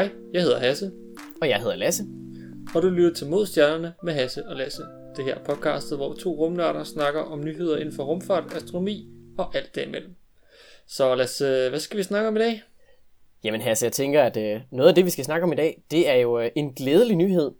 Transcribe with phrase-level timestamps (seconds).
[0.00, 0.90] Hej, jeg hedder Hasse,
[1.42, 2.04] Og jeg hedder Lasse.
[2.74, 4.82] og du lytter til Mod Stjernerne med Hasse og Lasse.
[5.16, 9.08] Det her podcastet, hvor to rumnørder snakker om nyheder inden for rumfart, astronomi
[9.38, 10.14] og alt derimellem.
[10.86, 12.62] Så Lasse, hvad skal vi snakke om i dag?
[13.44, 15.82] Jamen Hasse, jeg tænker, at øh, noget af det, vi skal snakke om i dag,
[15.90, 17.50] det er jo øh, en glædelig nyhed.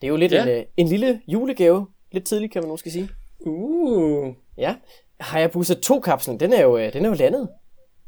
[0.00, 0.42] Det er jo lidt Ja.
[0.42, 1.86] en, øh, en lille julegave.
[2.12, 3.08] Lidt tidligt, kan man måske sige.
[3.40, 4.74] Uh, Ja.
[5.20, 7.48] Hayabusa 2-kapslen, den er jo, øh, den er jo landet.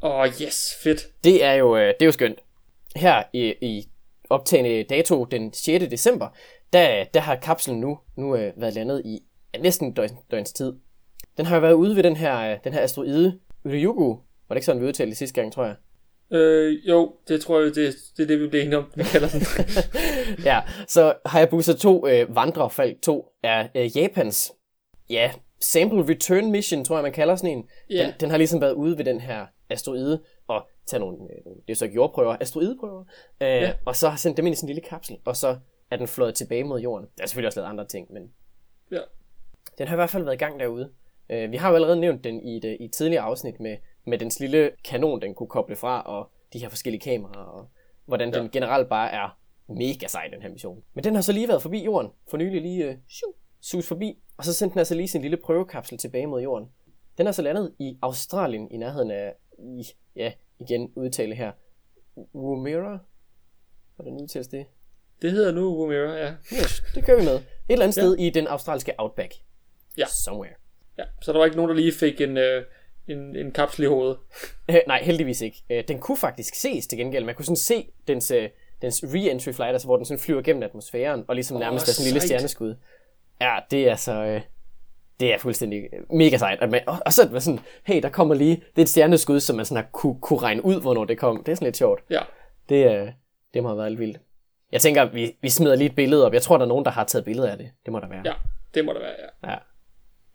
[0.02, 1.06] åh oh, yes, fedt.
[1.24, 2.38] Det er jo, øh, det er jo skønt.
[2.96, 3.88] Her i, i
[4.30, 5.84] optagende dato den 6.
[5.90, 6.28] december,
[6.72, 9.20] der, der har kapslen nu, nu øh, været landet i
[9.54, 10.72] ja, næsten døgn, døgns tid.
[11.36, 14.08] Den har jo været ude ved den her, øh, den her asteroide Ryugu.
[14.48, 15.74] Var det ikke sådan, vi udtalte det sidste gang, tror jeg?
[16.32, 19.28] Øh, jo, det tror jeg, det, det er det, vi bliver enige om, vi kalder
[19.28, 19.40] den.
[20.48, 24.52] ja, så Hayabusa 2, øh, Vandrefalk 2, er øh, Japans,
[25.10, 27.64] ja, sample return mission, tror jeg, man kalder sådan en.
[27.90, 28.02] Ja.
[28.04, 31.70] Den, den har ligesom været ude ved den her asteroide og tage nogle, nogle- det
[31.72, 33.04] er så jordprøver, asteroideprøver,
[33.40, 33.72] øh, Ja.
[33.84, 35.58] og så har sendt dem ind i en lille kapsel, og så
[35.90, 37.06] er den flået tilbage mod jorden.
[37.16, 38.32] Der er selvfølgelig også lavet andre ting, men
[38.92, 39.00] Ja.
[39.78, 40.90] den har i hvert fald været i gang derude.
[41.30, 43.76] Øh, vi har jo allerede nævnt den i et, øh, i et tidligere afsnit med,
[44.04, 47.68] med dens lille kanon, den kunne koble fra, og de her forskellige kameraer, og
[48.04, 48.38] hvordan Ja.
[48.40, 50.82] den generelt bare er mega sej, den her mission.
[50.94, 52.96] Men den har så lige været forbi jorden, for nylig lige øh,
[53.60, 56.70] sus forbi, og så sendte den altså lige sin lille prøvekapsel tilbage mod jorden.
[57.18, 59.82] Den er så landet i Australien i nærheden af, i,
[60.16, 61.52] ja, igen udtale her,
[62.34, 62.98] Woomera?
[63.96, 64.66] Hvordan udtales det?
[65.22, 66.34] Det hedder nu Woomera, ja.
[66.52, 67.34] Yes, det kører vi med.
[67.34, 68.00] Et eller andet Ja.
[68.02, 69.34] sted i den australske outback.
[69.98, 70.06] Ja.
[70.06, 70.54] Somewhere.
[70.98, 71.04] ja.
[71.22, 72.64] Så der var ikke nogen, der lige fik en, øh,
[73.08, 74.16] en, en kapsel i hovedet.
[74.70, 75.64] Øh, nej, heldigvis ikke.
[75.70, 77.24] Øh, den kunne faktisk ses til gengæld.
[77.24, 78.48] Man kunne sådan se dens, øh,
[78.82, 82.08] dens re-entry flight, altså hvor den sådan flyver gennem atmosfæren, og ligesom nærmest er sådan
[82.08, 82.74] en lille stjerneskud.
[83.40, 84.12] Ja, det er så...
[84.12, 84.40] Øh,
[85.20, 86.58] det er fuldstændig øh, mega sejt.
[86.62, 88.56] At man, og, og så er det sådan, hey, der kommer lige...
[88.56, 91.42] Det er et stjerneskud, som man sådan har kunne, kunne regne ud, hvornår det kom.
[91.44, 92.00] Det er sådan lidt sjovt.
[92.10, 92.20] Ja.
[92.68, 93.08] Det, øh,
[93.54, 94.18] det må have været lidt vildt.
[94.72, 96.32] Jeg tænker, vi, vi smider lige et billede op.
[96.32, 97.70] Jeg tror, der er nogen, der har taget billeder af det.
[97.84, 98.22] Det må der være.
[98.24, 98.32] Ja,
[98.74, 99.14] det må der være,
[99.44, 99.50] ja.
[99.50, 99.56] ja.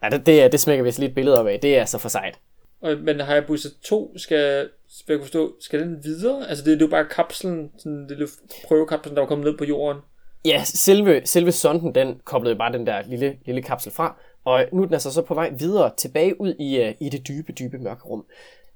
[0.03, 1.59] ja det, det, er- det smækker vi lige et billede op af.
[1.59, 2.39] Det er så for sejt.
[2.81, 6.49] Og, men Hayabusa 2 skal, skal jeg kunne forstå, skal den videre?
[6.49, 8.27] Altså det, det er jo bare kapslen, sådan en lille
[8.67, 10.01] prøvekapslen, der var kommet ned på jorden.
[10.45, 14.81] Ja, selve, selve sonden, den koblede bare den der lille, lille kapsel fra, og nu
[14.81, 17.77] er den altså så på vej videre tilbage ud i, uh, i det dybe, dybe
[17.77, 18.25] mørke rum.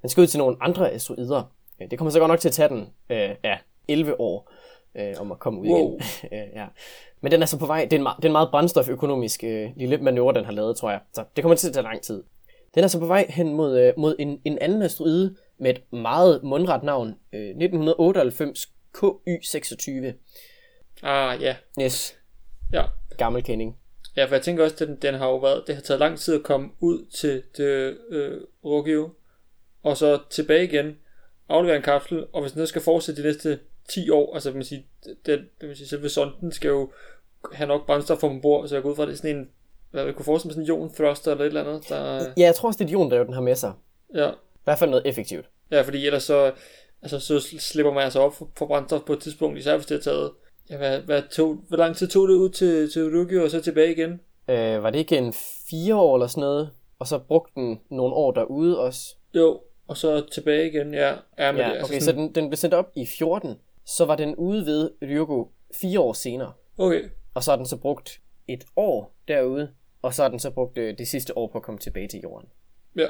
[0.02, 1.44] Den skal ud til nogle andre asteroider.
[1.81, 4.52] Øh, Det kommer så godt nok til at tage den uh, ja, 11 år
[5.00, 5.78] uh, om at komme ud Wow.
[5.78, 6.02] igen.
[6.50, 6.66] uh, ja.
[7.22, 9.44] Men den er så på vej, det er en, meget- det er en meget brændstoføkonomisk
[9.48, 11.00] uh, lille manøvre, den har lavet, tror jeg.
[11.14, 12.24] Så det kommer til at tage lang tid.
[12.75, 15.94] Den er så på vej hen mod, uh, mod en, en anden asteroide med et
[15.94, 17.08] meget mundret navn.
[17.34, 18.66] Uh, 1998
[18.98, 20.14] KY26.
[21.04, 21.56] Ah, ja.
[21.81, 22.18] Yes,
[22.74, 22.84] Ja.
[23.18, 23.75] gammel kending.
[24.18, 26.20] Ja, for jeg tænker også, at den, den har jo været, det har taget lang
[26.20, 29.09] tid at komme ud til det øh, Rokio,
[29.84, 30.98] og så tilbage igen,
[31.50, 33.59] aflevere en kapsel, og hvis den skal fortsætte de næste
[33.90, 34.86] 10 år, altså man sige,
[35.25, 36.92] den, det vil sige, selve sonden skal jo
[37.54, 39.50] have nok brændstof ombord, så jeg går ud fra, at det er sådan en,
[39.92, 42.44] hvad jeg kunne forestille mig, sådan en ion thruster eller et eller andet, der, Ja,
[42.46, 43.74] jeg tror også, det er Dion, der den har med sig.
[44.16, 44.34] ja, I
[44.64, 45.46] hvert fald noget effektivt.
[45.72, 46.52] ja, fordi ellers så,
[47.02, 49.98] altså, så slipper man altså op for, for brændstof på et tidspunkt, især hvis det
[49.98, 50.31] har taget,
[50.70, 53.62] ja, hvad, hvad tog, hvor lang tid tog det ud til, til Rokio, og så
[53.62, 54.20] tilbage igen?
[54.48, 55.34] Øh, var det ikke en
[55.70, 56.70] fire år eller sådan noget?
[57.00, 59.16] Og så brugte den nogle år derude også.
[59.34, 61.14] Jo, og så tilbage igen, ja.
[61.40, 63.56] Ja, men Ja, det, altså okay, så sådan, den, den blev sendt op i 14.
[63.86, 65.48] Så var den ude ved Ryugu
[65.81, 66.52] fire år senere.
[66.78, 69.70] okay, Og så har den så brugt et år derude.
[70.02, 72.20] Og så har den så brugt øh, det sidste år på at komme tilbage til
[72.20, 72.50] jorden.
[72.96, 73.06] ja.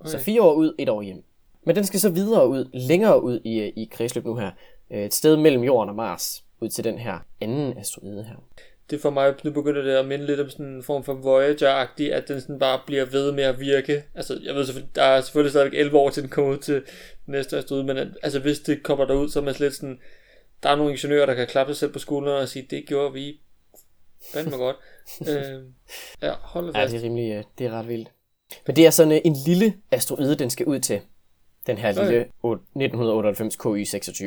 [0.00, 0.10] Okay.
[0.10, 1.24] Så fire år ud, et år hjem.
[1.62, 4.50] Men den skal så videre ud, længere ud i, øh, i kredsløb nu her.
[4.90, 6.44] Øh, Et sted mellem jorden og Mars.
[6.60, 8.34] Ud til den her anden asteroide her.
[8.90, 12.12] Det for mig, nu begynder det at minde lidt om sådan en form for Voyager-agtig,
[12.14, 14.04] at den sådan bare bliver ved med at virke.
[14.14, 16.82] Altså, jeg ved selvfølgelig, der er selvfølgelig stadigvæk 11 år til den kommer ud til
[17.26, 19.98] næste asteroide, men at- altså, hvis det kommer derud, så er man slet sådan,
[20.62, 23.12] der er nogle ingeniører, der kan klappe sig selv på skuldrene og sige, det gjorde
[23.12, 23.40] vi
[24.32, 24.76] fandme godt.
[25.28, 25.62] øh,
[26.22, 26.92] ja, hold da Ja, fast.
[26.92, 28.08] det er rimelig, øh, det er ret vildt.
[28.66, 31.00] Men det er sådan øh, en lille asteroide, den skal ud til.
[31.66, 32.02] Den her Okay.
[32.04, 34.24] lille otte- 1998 KY26.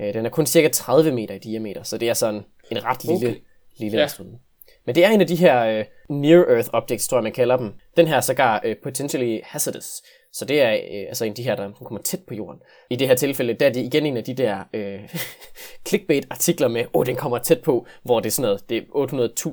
[0.00, 3.04] Øh, Den er kun cirka 30 meter i diameter, så det er sådan en ret
[3.04, 3.40] lille, Okay.
[3.78, 4.04] lille Ja.
[4.04, 4.38] asteroide.
[4.86, 5.80] Men det er en af de her
[6.10, 7.72] uh, near-Earth objects, tror jeg, man kalder dem.
[7.96, 10.02] Den her er sågar uh, potentially hazardous.
[10.32, 12.60] Så det er uh, altså en af de her, der kommer tæt på jorden.
[12.90, 15.10] I det her tilfælde, der er det igen en af de der uh,
[15.88, 18.82] clickbait-artikler med, åh, oh, den kommer tæt på, hvor det er sådan noget, det er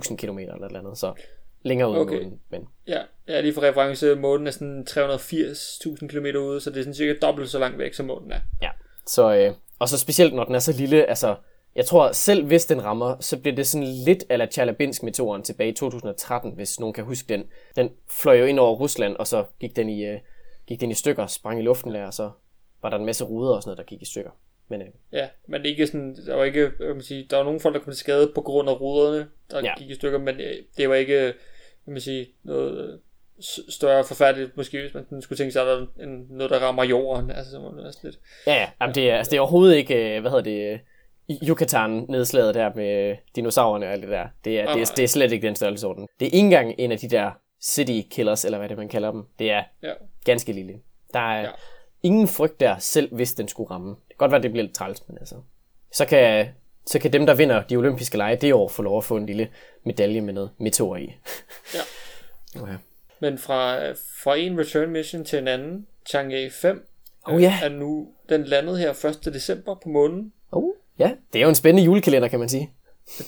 [0.09, 1.13] 800.000 km eller et eller andet, så
[1.61, 2.25] længere ud Okay.
[2.51, 6.81] Men Ja, ja, lige for reference, månen er sådan 380.000 km ude, så det er
[6.81, 8.39] sådan cirka dobbelt så langt væk, som månen er.
[8.61, 8.69] Ja,
[9.07, 11.35] så, øh, og så specielt når den er så lille, altså,
[11.75, 15.73] jeg tror selv hvis den rammer, så bliver det sådan lidt ala Tjalabinsk-meteoren tilbage i
[15.73, 17.43] 2013, hvis nogen kan huske den.
[17.75, 20.19] Den fløj jo ind over Rusland, og så gik den i, øh,
[20.67, 22.31] gik den i stykker, sprang i luften der, og så
[22.81, 24.31] var der en masse ruder og sådan noget, der gik i stykker.
[24.67, 27.59] Men øh, Ja, men ikke sådan, der var ikke, hvad kan sige, der var nogle
[27.59, 29.73] folk, der kom til skade på grund af ruderne, der Ja.
[29.77, 31.33] gik i stykker, men øh, det var ikke,
[31.85, 32.99] hvad kan sige, noget øh,
[33.69, 37.31] større forfærdeligt, måske hvis man skulle tænke sig, at der er noget, der rammer jorden,
[37.31, 38.19] altså så må det være lidt.
[38.47, 40.79] ja, ja, jamen, det, er, altså, det er overhovedet ikke, øh, hvad hedder det, øh,
[41.49, 44.27] Yucatan-nedslaget der med dinosaurerne og alt det der.
[44.45, 44.93] Det er, det, er, Nej.
[44.95, 46.07] det er slet ikke den størrelsesorden.
[46.19, 49.11] Det er ikke engang en af de der city killers, eller hvad det man kalder
[49.11, 49.23] dem.
[49.39, 49.91] Det er Ja,
[50.25, 50.73] ganske lille.
[51.13, 51.41] Der er.
[51.41, 51.49] Ja.
[52.03, 53.89] ingen frygt der, selv hvis den skulle ramme.
[53.89, 55.35] Det kan godt være, det bliver lidt træls, men altså.
[55.91, 56.47] Så kan,
[56.85, 59.25] så kan dem, der vinder de olympiske lege det år, få lov at få en
[59.25, 59.47] lille
[59.85, 61.13] medalje med noget meteor i.
[61.73, 61.79] Ja.
[62.61, 62.73] Okay.
[63.19, 63.91] Men fra,
[64.23, 66.87] fra en return mission til en anden, Chang'e 5,
[67.27, 67.59] Oh ja.
[67.63, 69.33] er nu, den landede her 1.
[69.33, 70.33] december på månen.
[70.51, 72.71] Oh, ja, det er jo en spændende julekalender, kan man sige.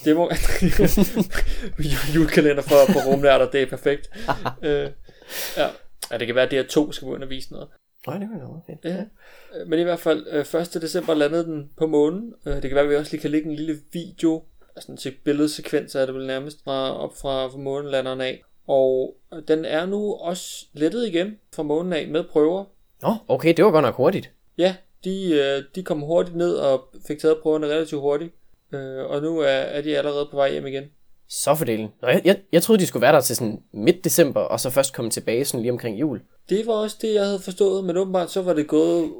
[0.05, 0.31] Det må
[2.15, 4.09] julekalender for på rumnørder, det er perfekt.
[4.63, 4.89] øh,
[5.57, 5.67] ja.
[6.11, 7.67] ja, det kan være, at DR2 skal gå ind og vise noget.
[8.07, 8.79] Nej, det var noget fedt.
[8.95, 9.03] Ja.
[9.59, 10.81] Øh, Men i hvert fald, øh, 1.
[10.81, 12.33] december landede den på månen.
[12.45, 14.43] Øh, Det kan være, at vi også lige kan lægge en lille video,
[14.75, 18.43] altså en billedsekvens er det vel nærmest, fra, op fra, fra månelanderen af.
[18.67, 22.65] Og øh, den er nu også lettet igen fra månen af med prøver.
[23.01, 24.31] Nå, okay, det var godt nok hurtigt.
[24.57, 28.33] Ja, de, øh, de kom hurtigt ned og fik taget prøverne relativt hurtigt.
[28.73, 30.83] Øh, Og nu er, er de allerede på vej hjem igen.
[31.29, 31.89] Så fordelen.
[32.01, 34.69] Nå, jeg, jeg, jeg troede, de skulle være der til sådan midt december, og så
[34.69, 36.21] først komme tilbage sådan lige omkring jul.
[36.49, 39.11] Det var også det, jeg havde forstået, men åbenbart så var det gået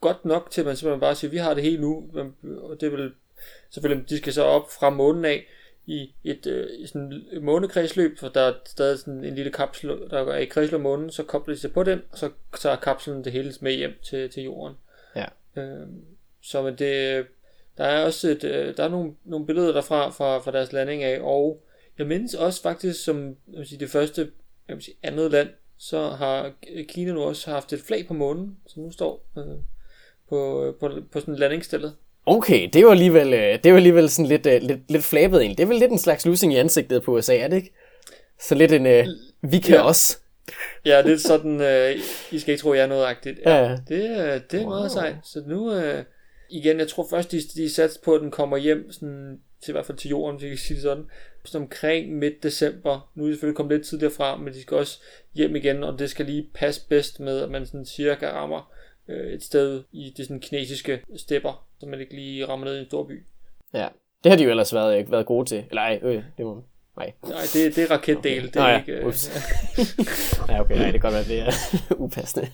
[0.00, 2.04] godt nok til, at man simpelthen bare siger, vi har det helt nu,
[2.62, 3.10] og det vil
[3.70, 5.44] selvfølgelig, de skal så op fra månen af
[5.86, 10.32] i et, øh, sådan et månekredsløb, for der er stadig sådan en lille kapsel, der
[10.32, 13.24] er i kredsløb om månen, så kobler de sig på den, og så tager kapslen
[13.24, 14.76] det hele med hjem til, til jorden.
[15.16, 15.26] Ja.
[15.56, 15.86] Øh,
[16.40, 17.26] så men det,
[17.78, 21.02] der er også et, øh, der er nogle, nogle billeder derfra fra, fra deres landing
[21.02, 21.62] af, og
[21.98, 24.30] jeg mindes også faktisk som jeg vil sige, det første
[24.68, 26.52] jeg vil sige, andet land, så har
[26.88, 29.44] Kina nu også haft et flag på månen, som nu står øh,
[30.28, 31.96] på, på, på sådan landingsstillet.
[32.26, 35.58] Okay, det var alligevel, øh, det var alligevel sådan lidt, øh, lidt, lidt flabet egentlig.
[35.58, 37.72] Det er vel lidt en slags lussing i ansigtet på USA, er det ikke?
[38.40, 39.06] Så lidt en, øh,
[39.42, 39.82] vi kan Ja.
[39.82, 40.16] også.
[40.84, 41.96] Ja, det er sådan, øh,
[42.30, 43.38] I skal ikke tro, jeg er noget agtigt.
[43.46, 43.56] Ja.
[43.56, 44.68] Ja, det, øh, det er wow.
[44.68, 45.14] meget sejt.
[45.24, 46.04] Så nu, øh,
[46.50, 49.72] igen, jeg tror først, de, de satte på, at den kommer hjem, sådan, til i
[49.72, 51.04] hvert fald til jorden, hvis jeg kan sige det sådan,
[51.44, 53.10] sådan omkring midt december.
[53.14, 54.98] Nu er de selvfølgelig kommet lidt tidligere fra, men de skal også
[55.34, 58.72] hjem igen, og det skal lige passe bedst med, at man sådan cirka rammer
[59.10, 62.80] øh, et sted i de sådan kinesiske stepper, så man ikke lige rammer ned i
[62.80, 63.22] en stor by.
[63.74, 63.88] Ja,
[64.24, 65.64] det har de jo ellers været, øh, været gode til.
[65.70, 66.62] Eller ej, øh, det må
[66.96, 67.12] Nej.
[67.22, 68.92] Nej, det, det er raketdel, det Nå er ja, ikke...
[68.92, 69.04] Øh,
[70.48, 71.52] ja, okay, nej, det kan godt være, det er
[72.04, 72.48] upassende.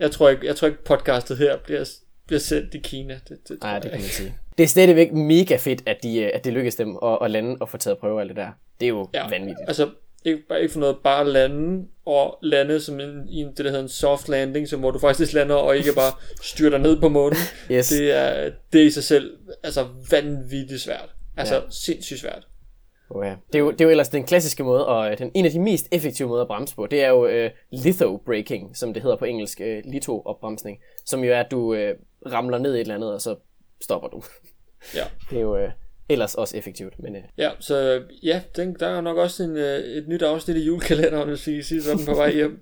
[0.00, 1.84] jeg, tror ikke, jeg tror ikke podcastet her bliver,
[2.26, 3.20] bliver sendt i Kina.
[3.28, 4.04] Det, det, Nej, det kan ikke.
[4.04, 4.34] man sige.
[4.58, 7.56] Det er stadigvæk mega fedt, at, de, øh, at det lykkedes dem at, at lande
[7.60, 8.50] og få taget prøver og alt det der.
[8.80, 9.22] Det er jo ja.
[9.22, 9.28] Ja.
[9.28, 9.68] vanvittigt.
[9.68, 9.90] Altså,
[10.24, 13.64] ikke, bare ikke for noget, bare lande, og lande som en, i en, det, der
[13.64, 17.08] hedder en soft landing, som hvor du faktisk lander, og ikke bare styrter ned på
[17.08, 17.38] månen.
[17.72, 17.88] Yes.
[17.88, 21.14] Det er, det er i sig selv altså vanvittigt svært.
[21.36, 21.60] Altså Ja.
[21.60, 21.66] ja.
[21.70, 22.46] sindssygt svært.
[23.10, 23.36] Oh, ja.
[23.46, 25.50] det, er jo, det er jo ellers den klassiske måde, og øh, den, en af
[25.50, 29.16] de mest effektive måder at bremse på, det er jo øh, litho-braking, som det hedder
[29.16, 31.94] på engelsk, øh, litho-opbremsning, som jo er, at du øh,
[32.32, 33.36] ramler ned i et eller andet, og så
[33.80, 34.22] stopper du.
[34.94, 35.04] Ja.
[35.30, 35.70] Det er jo øh,
[36.12, 39.78] ellers også effektivt, men øh, Ja, så ja, den, der er nok også en, øh,
[39.78, 42.60] et nyt afsnit i julekalenderen, hvis vi siger sådan på vej hjem.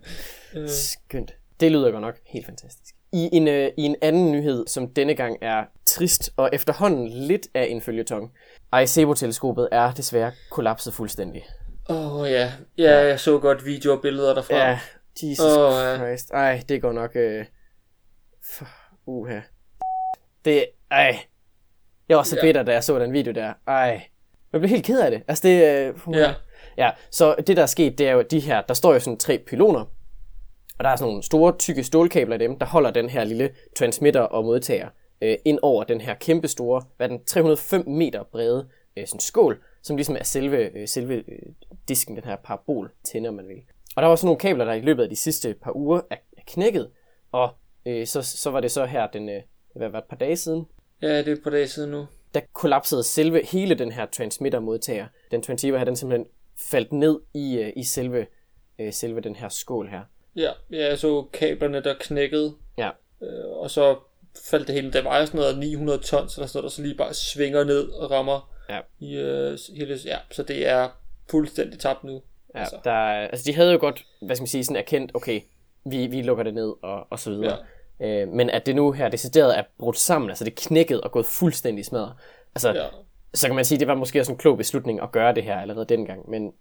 [0.57, 0.69] Øh,
[1.09, 1.35] skønt.
[1.61, 2.95] Det lyder godt nok helt fantastisk.
[3.13, 7.49] I en, øh, I en anden nyhed, som denne gang er trist og efterhånden lidt
[7.55, 8.33] af en følgetong.
[8.73, 11.47] Arecibo-teleskopet er desværre kollapset fuldstændig.
[11.89, 12.53] Åh oh, ja.
[12.79, 14.57] ja, jeg så godt videoer og billeder derfra.
[14.57, 14.81] Ja,
[15.23, 15.97] Jesus oh, ja.
[15.97, 16.31] Christ.
[16.31, 17.17] Ej, det går nok...
[17.17, 17.45] Øh...
[19.07, 19.41] Uha.
[20.45, 20.67] Det...
[20.91, 21.19] Ej.
[22.11, 22.43] Jeg var så Ja.
[22.43, 23.53] bitter, da jeg så den video der.
[23.67, 24.03] Ej.
[24.53, 25.23] Jeg blev helt ked af det.
[25.29, 25.87] Altså det...
[25.89, 26.09] Øh...
[26.09, 26.21] uha.
[26.21, 26.35] Ja.
[26.79, 28.63] Ja, så det der er sket, det er jo de her...
[28.63, 29.81] Der står jo sådan tre pyloner.
[30.79, 33.51] Og der er sådan nogle store, tykke stålkabler i dem, der holder den her lille
[33.77, 34.89] transmitter og modtager
[35.23, 39.63] øh, ind over den her kæmpe store, hvad den, 305 meter brede øh, sådan skål,
[39.83, 41.39] som ligesom er selve, øh, selve øh,
[41.89, 43.63] disken, den her parabol tænder, man vil.
[43.97, 46.17] Og der var sådan nogle kabler, der i løbet af de sidste par uger er,
[46.37, 46.91] er knækket,
[47.33, 47.51] og
[47.87, 49.43] øh, så, så var det så her den, øh,
[49.77, 50.67] hvad var et par dage siden,
[51.03, 52.07] ja, det er på dage siden nu.
[52.35, 55.07] der kollapsede selve hele den her transmitter-modtager.
[55.31, 56.27] Den transceiver her, den simpelthen
[56.57, 58.27] faldt ned i, øh, i selve,
[58.79, 60.01] øh, selve den her skål her.
[60.37, 62.91] Ja, ja, så kablerne, der knækkede, Ja,
[63.23, 63.97] øh, og så
[64.51, 66.83] faldt det hele, der var jo sådan noget 900 tons, eller sådan noget, der så
[66.83, 68.81] lige bare svinger ned og rammer Ja.
[68.99, 70.89] i øh, hele, ja, så det er
[71.31, 72.23] fuldstændig tabt nu.
[72.55, 72.77] Ja, Altså.
[72.85, 75.41] Der, er- altså de havde jo godt, hvad skal man sige, sådan erkendt, okay,
[75.85, 77.51] vi, vi lukker det ned og, og så videre.
[77.53, 77.57] Ja.
[78.03, 81.13] Øh, men at det nu her decideret er brudt sammen, altså det er knækket og
[81.13, 82.13] gået fuldstændig smadret.
[82.55, 82.85] Altså, ja.
[83.35, 85.57] Så kan man sige, det var måske også en klog beslutning at gøre det her
[85.57, 86.53] allerede dengang, men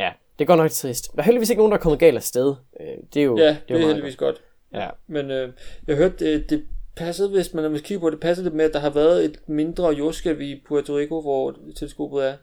[0.00, 1.12] ja, det er godt nok trist.
[1.12, 2.54] Der er heldigvis ikke nogen, der er kommet galt af sted.
[2.80, 4.42] Øh, det er jo ja det det, er er jo meget heldigvis godt.
[4.72, 4.82] godt.
[4.82, 5.52] Ja, Men øh,
[5.86, 6.64] jeg hørte, det, det
[6.96, 9.38] passede, hvis man måske kigger på det, passede det med, at der har været et
[9.46, 12.36] mindre jordskælv i Puerto Rico, hvor teleskopet er.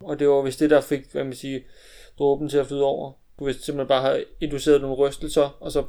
[0.00, 1.60] Og det var hvis det, der fik, hvad man siger,
[2.18, 3.12] dråben til at flyde over.
[3.38, 5.84] Du hvis simpelthen bare har induceret nogle rystelser, og så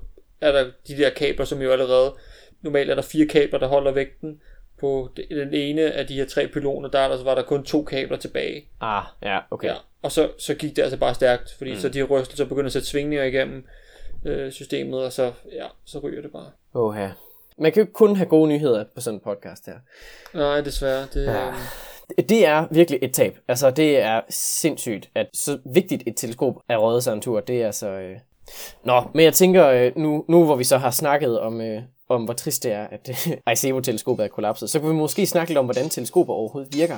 [0.48, 2.14] er der de der kabler, som jo allerede,
[2.62, 4.42] normalt er der fire kabler, der holder vægten.
[4.80, 8.18] På den ene af de her tre pyloner, der, der var der kun to kabler
[8.18, 8.66] tilbage.
[8.82, 9.68] Ah, ja, okay.
[9.68, 11.80] Ja, og så, så gik det altså bare stærkt, fordi mm.
[11.80, 13.66] så de her rystelser begynder at sætte svingninger igennem
[14.25, 16.52] øh, systemet, og så, ja, så ryger det bare.
[16.75, 17.12] Åh, ja.
[17.58, 19.75] Man kan jo kun have gode nyheder på sådan en podcast her.
[20.34, 21.08] Nej, desværre.
[21.14, 21.48] Det, ja.
[21.48, 21.56] Øhm,
[22.30, 23.38] det er virkelig et tab.
[23.48, 27.40] Altså, det er sindssygt, at så vigtigt et teleskop er røget sig en tur.
[27.40, 27.90] Det er altså...
[27.90, 28.18] Øh...
[28.86, 32.24] Nå, men jeg tænker, øh, nu, nu hvor vi så har snakket om, øh, om
[32.24, 33.10] hvor trist det er, at
[33.54, 36.98] ICEVO-teleskopet er kollapset, så kan vi måske snakke lidt om, hvordan teleskoper overhovedet virker.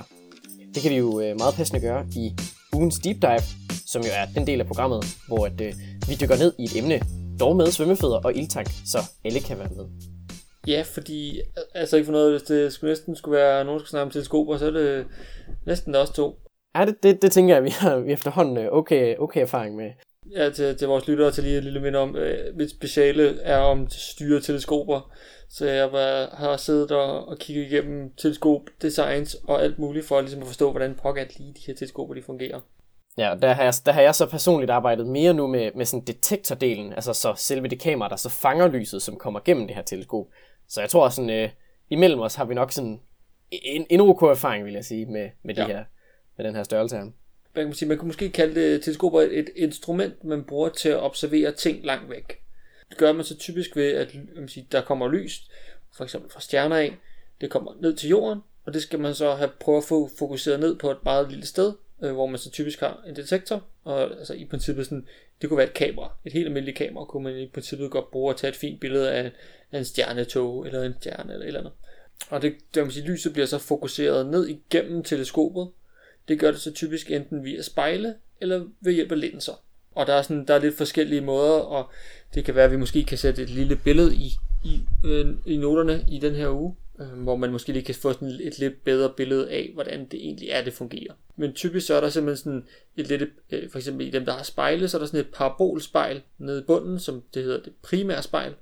[0.74, 2.36] Det kan vi jo øh, meget passende gøre i
[2.76, 3.42] ugens Deep Dive,
[3.86, 5.74] som jo er den del af programmet, hvor at, øh,
[6.08, 7.02] vi dykker ned i et emne,
[7.40, 9.86] dog med svømmefødder og ildtank, så alle kan være med.
[10.68, 11.42] Ja, fordi,
[11.76, 14.58] altså ikke for noget, hvis det skulle næsten skulle være nogen, skulle snakke om teleskoper,
[14.58, 15.06] så er det
[15.66, 16.40] næsten der også to.
[16.76, 19.92] Ja, det, det, det tænker jeg, vi har vi efterhånden øh, okay, okay erfaring med.
[20.36, 23.58] Ja, til, til vores lyttere til lige et lille minde om, øh, mit speciale er
[23.58, 25.12] om styre teleskoper.
[25.50, 30.22] Så jeg var, har siddet og, og kigget igennem teleskop designs og alt muligt for
[30.22, 32.60] ligesom at forstå, hvordan pokker lige de her teleskoper de fungerer.
[33.18, 36.06] Ja, der har, jeg, der har jeg så personligt arbejdet mere nu med, med sådan
[36.06, 39.84] detektordelen, altså så selve det kamera, der så fanger lyset, som kommer gennem det her
[39.84, 40.26] teleskop.
[40.68, 41.50] Så jeg tror sådan, øh,
[41.90, 43.00] imellem os har vi nok sådan
[43.52, 45.68] en, en ok erfaring, vil jeg sige, med, med, de ja.
[45.68, 45.84] her,
[46.38, 47.06] med den her størrelse her
[47.58, 51.00] hvad kan, sige, man kan måske kalde det teleskoper et, instrument, man bruger til at
[51.00, 52.42] observere ting langt væk.
[52.90, 55.50] Det gør man så typisk ved, at man sige, der kommer lys,
[55.94, 56.98] for eksempel fra stjerner af,
[57.42, 60.60] det kommer ned til jorden, og det skal man så have prøvet at få fokuseret
[60.60, 61.74] ned på et meget lille sted,
[62.04, 65.08] øh, hvor man så typisk har en detektor, og altså i princippet sådan,
[65.42, 68.30] det kunne være et kamera, et helt almindeligt kamera, kunne man i princippet godt bruge
[68.30, 69.32] at tage et fint billede af,
[69.72, 71.74] af en stjernetog, eller en stjerne, eller et eller andet.
[72.30, 75.70] Og det, det man sige, lyset bliver så fokuseret ned igennem teleskopet.
[76.28, 79.54] Det gør det så typisk enten via spejle, eller ved hjælp af linser.
[79.92, 81.92] Og der er, sådan, der er lidt forskellige måder, og
[82.36, 84.32] det kan være, at vi måske kan sætte et lille billede i,
[84.66, 88.14] i, øh, i noterne i den her uge, øh, hvor man måske lige kan få
[88.14, 91.14] sådan et lidt bedre billede af, hvordan det egentlig er, det fungerer.
[91.36, 92.64] Men typisk så er der simpelthen sådan
[92.98, 95.34] et lidt, øh, for eksempel i dem, der har spejle, så er der sådan et
[95.34, 98.54] parabolspejl nede i bunden, som det hedder det primære spejl,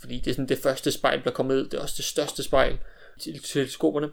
[0.00, 2.42] fordi det er sådan det første spejl, der kommer ud, det er også det største
[2.42, 2.78] spejl
[3.20, 4.08] til teleskoperne.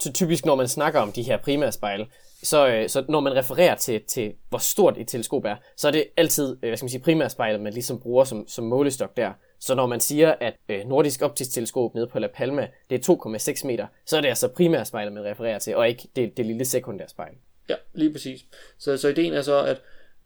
[0.00, 2.06] Så typisk, når man snakker om de her primære spejle,
[2.42, 5.92] så, øh, så når man refererer til, til, hvor stort et teleskop er, så er
[5.92, 9.32] det altid, øh, hvad skal man sige, primærspejlet, man ligesom bruger som, som målestok der.
[9.58, 13.14] Så når man siger, at øh, nordisk optisk teleskop nede på La Palma, det er
[13.58, 16.64] 2,6 meter, så er det altså primærspejlet, man refererer til, og ikke det, det lille
[16.64, 17.34] sekundære spejl.
[17.68, 18.44] Ja, lige præcis.
[18.78, 19.82] Så, så ideen er så, at,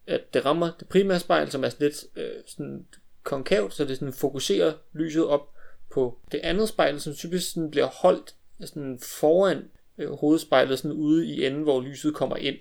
[0.06, 2.86] at det rammer det primære spejl, som er lidt øh, sådan
[3.22, 5.50] konkavt, så det sådan fokuserer lyset op
[5.90, 9.64] på det andet spejl, som typisk sådan bliver holdt sådan foran
[9.98, 12.56] øh, hovedspejlet sådan ude i enden, hvor lyset kommer ind.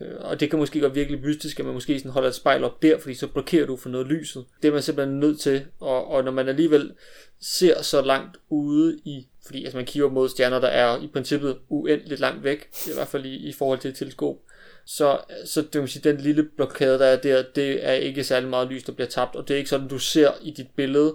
[0.00, 2.64] Øh, og det kan måske godt virkelig mystisk, at man måske sådan holder et spejl
[2.64, 4.44] op der, fordi så blokerer du for noget lyset.
[4.62, 6.92] Det er man simpelthen nødt til, og, og når man alligevel
[7.40, 11.58] ser så langt ude i, fordi altså man kigger mod stjerner, der er i princippet
[11.68, 14.36] uendeligt langt væk, i hvert fald i, i forhold til et teleskop,
[14.84, 18.48] så, så det vil sige, den lille blokade, der er der, det er ikke særlig
[18.48, 21.14] meget lys, der bliver tabt, og det er ikke sådan, du ser i dit billede,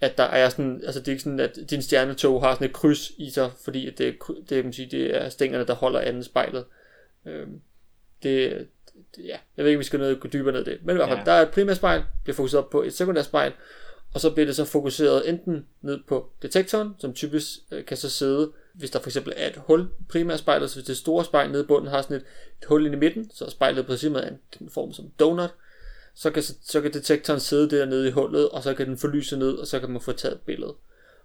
[0.00, 2.72] at der er sådan, altså det er ikke sådan, at din stjernetog har sådan et
[2.72, 6.00] kryds i sig, fordi at det, det, kan man sige, det er stængerne, der holder
[6.00, 6.64] anden spejlet.
[7.26, 7.60] Øhm,
[8.22, 8.66] det,
[9.16, 10.78] det, ja, jeg ved ikke, om vi skal ned, gå dybere ned i det.
[10.82, 11.24] Men i hvert fald, ja.
[11.24, 13.52] der er et primært spejl, bliver fokuseret op på et sekundært spejl,
[14.14, 18.10] og så bliver det så fokuseret enten ned på detektoren, som typisk øh, kan så
[18.10, 21.50] sidde, hvis der for eksempel er et hul i primærspejlet, så hvis det store spejl
[21.50, 22.24] nede i bunden har sådan et,
[22.62, 25.50] et hul ind i midten, så er spejlet på princippet af en form som donut,
[26.16, 29.52] så kan, så kan detektoren sidde dernede i hullet, og så kan den forlyse ned,
[29.52, 30.74] og så kan man få taget et billede.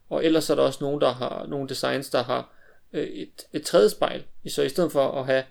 [0.09, 2.53] Og ellers er der også nogen, der har nogle designs, der har
[2.93, 4.23] øh, et, et tredje spejl.
[4.47, 5.43] Så i stedet for at have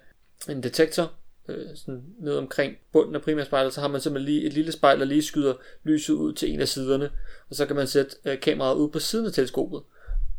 [0.48, 1.12] en detektor
[1.48, 4.98] øh, sådan ned omkring bunden af primærspejlet, så har man simpelthen lige et lille spejl,
[4.98, 5.54] der lige skyder
[5.84, 7.10] lyset ud til en af siderne,
[7.50, 9.82] og så kan man sætte øh, kameraet ud på siden af teleskopet.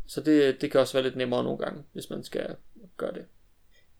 [0.06, 2.56] Så det, det kan også være lidt nemmere nogle gange, hvis man skal
[2.96, 3.24] gøre det.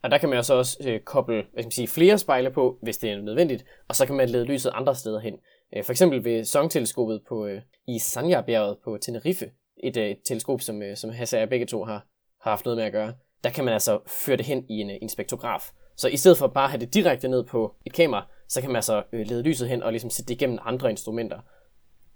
[0.02, 2.50] Og der kan man jo så også øh, koble hvad skal man sige, flere spejle
[2.50, 5.34] på, hvis det er nødvendigt, og så kan man lede lyset andre steder hen.
[5.76, 9.50] Øh, for eksempel ved Song-teleskopet på, øh, i Sanya-bjerget på Tenerife,
[9.82, 12.06] et, øh, et teleskop, som, øh, som Hasse og jeg begge to har,
[12.42, 13.14] har haft noget med at gøre.
[13.44, 15.70] Der kan man altså føre det hen i en, øh, en spektrograf.
[15.96, 18.70] Så i stedet for bare at have det direkte ned på et kamera, så kan
[18.70, 21.40] man altså øh, lede lyset hen og ligesom sætte det igennem andre instrumenter.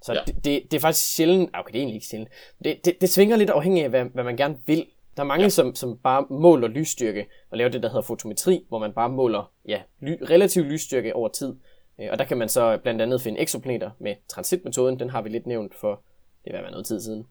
[0.03, 0.21] Så ja.
[0.27, 2.31] det, det, det er faktisk sjældent, okay det er egentlig ikke sjældent,
[2.65, 4.87] det, det, det svinger lidt afhængig af, hvad, hvad man gerne vil.
[5.17, 5.49] Der er mange, ja.
[5.49, 9.53] som, som bare måler lysstyrke og laver det, der hedder fotometri, hvor man bare måler
[9.69, 11.55] ja, ly, relativ lysstyrke over tid.
[12.01, 15.29] Øh, og der kan man så blandt andet finde exoplaneter med transitmetoden, den har vi
[15.29, 16.01] lidt nævnt for,
[16.45, 17.27] det være noget tid siden.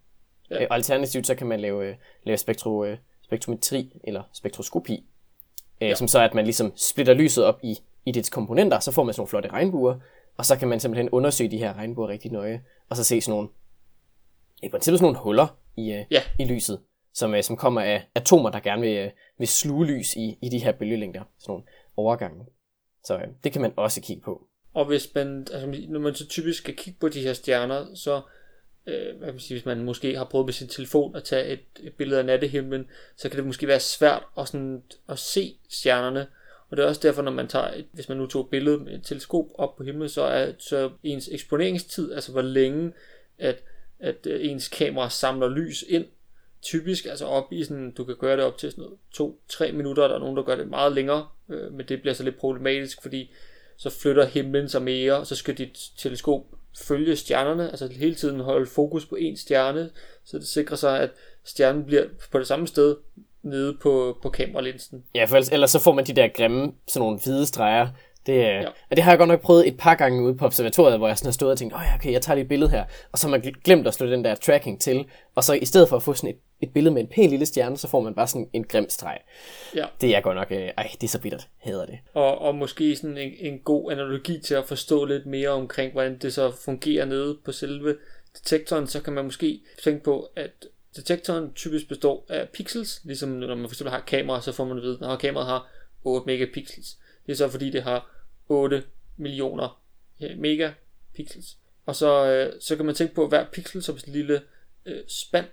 [0.49, 0.61] Ja.
[0.61, 2.85] Øh, alternativt så kan man lave, øh, lave spektro,
[3.21, 5.05] spektrometri eller spektroskopi,
[5.81, 5.95] ja.
[5.95, 9.03] som så er, at man ligesom splitter lyset op i, i dets komponenter, så får
[9.03, 9.95] man sådan nogle flotte regnbuer,
[10.37, 13.31] og så kan man simpelthen undersøge de her regnbuer rigtig nøje, og så se sådan
[13.35, 13.49] nogle,
[14.63, 16.21] i princippet sådan nogle huller i, ja.
[16.39, 16.79] i lyset,
[17.15, 20.49] som, øh, som kommer af atomer, der gerne vil, øh, vil sluge lys i, i
[20.49, 21.63] de her bølgelængder, sådan nogle
[21.97, 22.45] overgange.
[23.03, 24.47] Så øh, det kan man også kigge på.
[24.73, 28.21] Og hvis man, altså, når man så typisk skal kigge på de her stjerner, så
[28.87, 31.59] øh, hvad man sige, hvis man måske har prøvet med sin telefon at tage et,
[31.79, 36.27] et billede af nattehimlen, så kan det måske være svært at, sådan, at se stjernerne.
[36.69, 38.77] Og det er også derfor, når man tager, et, hvis man nu tog et billede
[38.77, 42.93] med et teleskop op på himlen, så er så ens eksponeringstid, altså hvor længe
[43.37, 43.63] at,
[43.99, 46.05] at øh, ens kamera samler lys ind,
[46.65, 48.85] typisk altså op i sådan, du kan gøre det op til sådan
[49.19, 52.13] noget 2-3 minutter, der er nogen, der gør det meget længere, øh, men det bliver
[52.13, 53.31] så lidt problematisk, fordi
[53.77, 56.41] så flytter himlen sig mere, og så skal dit teleskop
[56.77, 59.89] følge stjernerne, altså hele tiden holde fokus på en stjerne,
[60.25, 61.09] så det sikrer sig, at
[61.43, 62.95] stjernen bliver på det samme sted
[63.41, 65.03] nede på, på kameralinsen.
[65.15, 67.87] Ja, for ellers, ellers så får man de der grimme, sådan nogle hvide streger,
[68.25, 68.67] det, ja.
[68.67, 71.17] og det har jeg godt nok prøvet et par gange ude på observatoriet, hvor jeg
[71.17, 73.19] sådan har stået og tænkt, åh ja, okay, jeg tager lige et billede her, og
[73.19, 75.05] så har man glemt at slå den der tracking til,
[75.35, 77.45] og så i stedet for at få sådan et, et billede med en pæn lille
[77.45, 79.17] stjerne, så får man bare sådan en grim streg.
[79.75, 79.85] Ja.
[80.01, 81.99] Det er godt nok, øh, ej, det er så bittert, hader det.
[82.13, 86.17] Og, og måske sådan en, en god analogi til at forstå lidt mere omkring, hvordan
[86.17, 87.95] det så fungerer nede på selve
[88.33, 90.51] detektoren, så kan man måske tænke på, at
[90.95, 94.83] detektoren typisk består af pixels, ligesom når man eksempel har kamera, så får man at
[94.83, 95.67] vide, at kameraet har
[96.03, 96.97] 8 megapixels.
[97.25, 98.14] Det er så fordi, det har
[98.49, 98.83] 8
[99.17, 99.81] millioner
[100.37, 101.57] megapixels.
[101.85, 104.41] Og så, øh, så kan man tænke på, at hver pixel som en lille
[104.85, 105.45] øh, spand.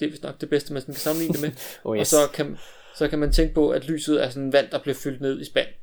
[0.00, 1.50] Det er vist nok det bedste, man kan sammenligne det med.
[1.84, 2.00] oh, yes.
[2.00, 2.56] Og så kan,
[2.96, 5.44] så kan man tænke på, at lyset er sådan vand, der bliver fyldt ned i
[5.44, 5.74] spanden.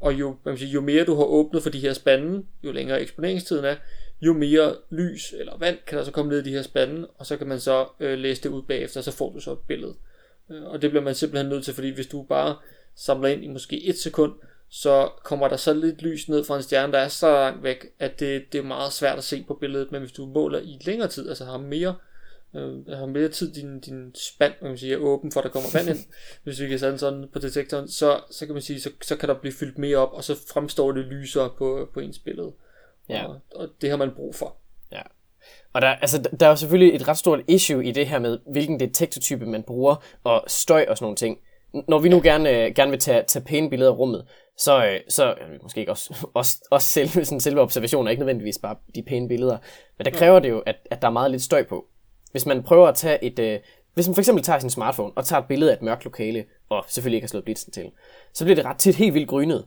[0.00, 3.00] Og jo, man sige, jo mere du har åbnet for de her spande, jo længere
[3.00, 3.76] eksponeringstiden er,
[4.20, 7.26] jo mere lys eller vand kan der så komme ned i de her spande, og
[7.26, 9.58] så kan man så øh, læse det ud bagefter, og så får du så et
[9.58, 9.94] billede.
[10.50, 12.56] Øh, og det bliver man simpelthen nødt til, fordi hvis du bare
[12.94, 14.32] samler ind i måske et sekund,
[14.76, 17.86] så kommer der så lidt lys ned fra en stjerne, der er så langt væk,
[17.98, 20.78] at det, det er meget svært at se på billedet, men hvis du måler i
[20.84, 21.94] længere tid, altså har mere,
[22.54, 25.50] øh, har mere tid, din, din spand, man kan sige, er åben for, at der
[25.50, 26.06] kommer vand ind,
[26.44, 29.28] hvis vi kan sætte sådan på detektoren, så, så kan man sige, så, så kan
[29.28, 32.52] der blive fyldt mere op, og så fremstår det lysere på, på ens billede.
[33.08, 33.26] Ja.
[33.26, 34.56] Og, og det har man brug for.
[34.92, 35.02] Ja.
[35.72, 38.38] Og der, altså, der er jo selvfølgelig et ret stort issue i det her med,
[38.46, 41.38] hvilken detektortype man bruger, og støj og sådan nogle ting.
[41.88, 44.24] Når vi nu gerne, gerne vil tage, tage pæne billeder af rummet,
[44.58, 48.58] så, øh, så måske ikke også, også, også selve, sådan selve observationen er ikke nødvendigvis
[48.58, 49.58] bare de pæne billeder,
[49.98, 51.86] men der kræver det jo, at, at der er meget lidt støj på.
[52.30, 53.60] Hvis man prøver at tage et, øh,
[53.94, 56.44] hvis man for eksempel tager sin smartphone og tager et billede af et mørkt lokale,
[56.68, 57.90] og selvfølgelig ikke har slået blitzen til,
[58.32, 59.66] så bliver det ret tit helt vildt grynet.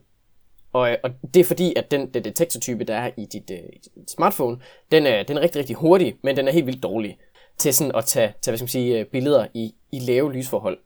[0.73, 3.57] Og, øh, og det er fordi, at den, den detektortype, der er i dit, øh,
[3.57, 4.57] i dit smartphone,
[4.91, 7.17] den er, den er rigtig, rigtig hurtig, men den er helt vildt dårlig
[7.57, 10.79] til sådan at tage, tage hvad skal man sige, billeder i, i lave lysforhold.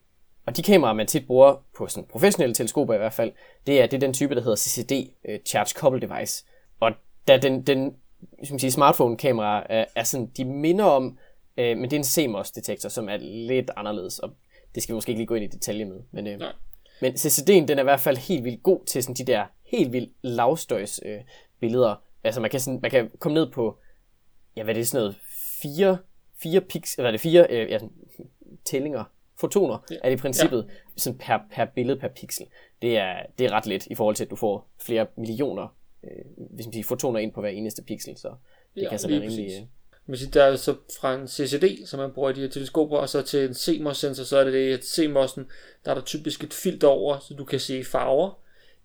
[0.51, 3.31] Og de kameraer, man tit bruger på sådan professionelle teleskoper i hvert fald,
[3.67, 4.91] det er, det er den type, der hedder CCD,
[5.29, 6.45] uh, Charge Couple Device.
[6.79, 6.91] Og
[7.27, 7.95] da den, den
[8.43, 11.05] som sige, smartphone-kamera er, er sådan, de minder om,
[11.57, 14.29] uh, men det er en CMOS-detektor, som er lidt anderledes, og
[14.75, 15.99] det skal vi måske ikke lige gå ind i detalje med.
[16.11, 16.47] Men, uh,
[17.01, 19.93] men CCD'en, den er i hvert fald helt vildt god til sådan de der helt
[19.93, 21.21] vildt lavstøjs uh,
[21.59, 21.95] billeder.
[22.23, 23.77] Altså man kan, sådan, man kan komme ned på,
[24.55, 25.15] ja hvad er det, sådan noget,
[25.61, 25.97] fire,
[26.43, 27.79] fire pix, eller er det fire uh, ja,
[28.69, 29.03] tællinger
[29.41, 29.95] fotoner ja.
[30.03, 30.73] er det i princippet ja.
[30.97, 32.45] sådan per, per billede per pixel.
[32.81, 36.25] Det er, det er ret let i forhold til, at du får flere millioner øh,
[36.35, 38.33] hvis man siger, fotoner ind på hver eneste pixel, så
[38.75, 39.45] det ja, kan så være rimelig...
[39.45, 39.67] Øh...
[40.05, 42.97] Man siger, der er så fra en CCD, som man bruger i de her teleskoper,
[42.97, 45.41] og så til en CMOS-sensor, så er det det, at CMOS'en,
[45.85, 48.39] der er der typisk et filter over, så du kan se farver.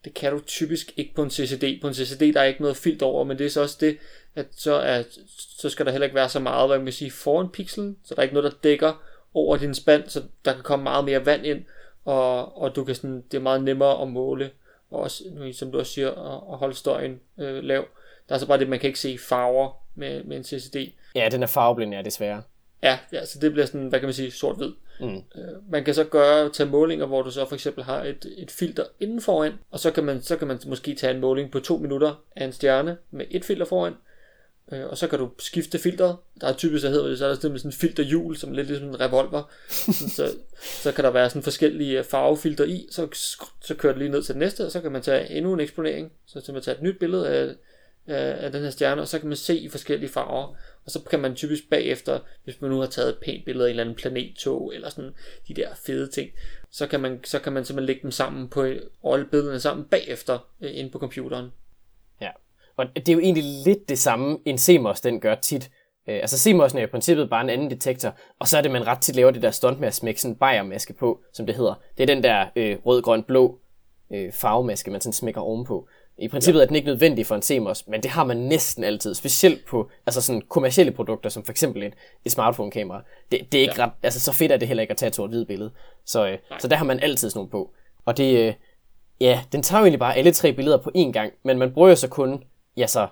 [0.04, 1.80] Det kan du typisk ikke på en CCD.
[1.80, 3.98] På en CCD, der er ikke noget filter over, men det er så også det,
[4.34, 5.02] at så, er,
[5.38, 8.20] så skal der heller ikke være så meget, hvad man sige, foran pixelen, så der
[8.20, 9.02] er ikke noget, der dækker
[9.34, 11.64] over din spand, så der kan komme meget mere vand ind,
[12.04, 14.50] og, og du kan sådan, det er meget nemmere at måle,
[14.90, 17.84] og også, som du også siger, at, at holde støjen øh, lav.
[18.28, 20.76] Der er så bare det, man kan ikke se farver med, med en CCD.
[21.14, 22.42] Ja, den er farveblind, ja, desværre.
[22.82, 24.72] Ja, ja, så det bliver sådan, hvad kan man sige, sort-hvid.
[25.00, 25.16] Mm.
[25.16, 28.50] Øh, man kan så gøre, tage målinger, hvor du så for eksempel har et, et
[28.50, 31.60] filter inden foran, og så kan, man, så kan man måske tage en måling på
[31.60, 33.94] to minutter af en stjerne med et filter foran,
[34.72, 36.16] Øh, og så kan du skifte filteret.
[36.40, 38.66] Der er typisk, der hedder det, så er der sådan en filterhjul, som er lidt
[38.66, 39.42] ligesom en revolver.
[40.16, 40.34] så,
[40.82, 43.08] så kan der være sådan forskellige øh, farvefilter i, så,
[43.64, 45.60] så kører det lige ned til det næste, og så kan man tage endnu en
[45.60, 46.12] eksponering.
[46.26, 47.54] Så kan man tage et nyt billede af,
[48.06, 50.56] af, af den her stjerne, og så kan man se i forskellige farver.
[50.84, 53.68] Og så kan man typisk bagefter, hvis man nu har taget et pænt billede af
[53.68, 55.14] en eller anden planettog, eller sådan
[55.48, 56.30] de der fede ting,
[56.70, 59.84] så kan man, så kan man simpelthen lægge dem sammen på, øh, alle billederne sammen
[59.84, 61.50] bagefter, øh, inde på computeren.
[62.76, 65.70] Og det er jo egentlig lidt det samme, en CMOS den gør tit.
[66.08, 68.86] Øh, altså CMOS'en er i princippet bare en anden detektor, og så er det, man
[68.86, 71.54] ret tit laver det der stunt med at smække sådan en bajermaske på, som det
[71.54, 71.74] hedder.
[71.98, 73.58] Det er den der øh, rød, grøn, blå
[74.12, 75.88] øh, farvemaske, man sådan smækker ovenpå.
[76.18, 76.64] I princippet ja.
[76.64, 79.90] er den ikke nødvendig for en CMOS, men det har man næsten altid, specielt på
[80.06, 83.02] altså sådan kommersielle produkter, som for eksempel et, et smartphone-kamera.
[83.32, 83.84] Det, det er ikke ja.
[83.84, 85.70] ret, altså så fedt er det heller ikke at tage et sort hvid billede.
[86.04, 87.70] Så, øh, så der har man altid sådan nogle på.
[88.04, 88.54] Og det, øh,
[89.20, 91.94] ja, den tager jo egentlig bare alle tre billeder på én gang, men man bruger
[91.94, 92.42] så kun,
[92.76, 93.08] ja så,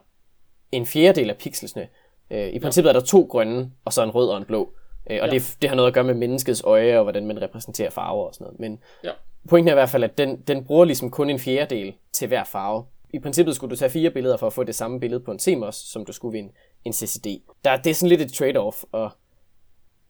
[0.72, 1.88] en fjerdedel af pixelsne.
[2.30, 2.94] Øh, I princippet ja.
[2.94, 4.72] er der to grønne, og så en rød og en blå.
[5.10, 5.34] Øh, og ja.
[5.34, 8.34] det, det har noget at gøre med menneskets øje, og hvordan man repræsenterer farver og
[8.34, 8.60] sådan noget.
[8.60, 9.10] Men ja.
[9.48, 12.44] pointen er i hvert fald, at den, den bruger ligesom kun en fjerdedel til hver
[12.44, 12.84] farve.
[13.10, 15.38] I princippet skulle du tage fire billeder for at få det samme billede på en
[15.38, 16.50] CMOS, som du skulle ved en,
[16.84, 17.26] en CCD.
[17.64, 19.10] Der, det er sådan lidt et trade-off, og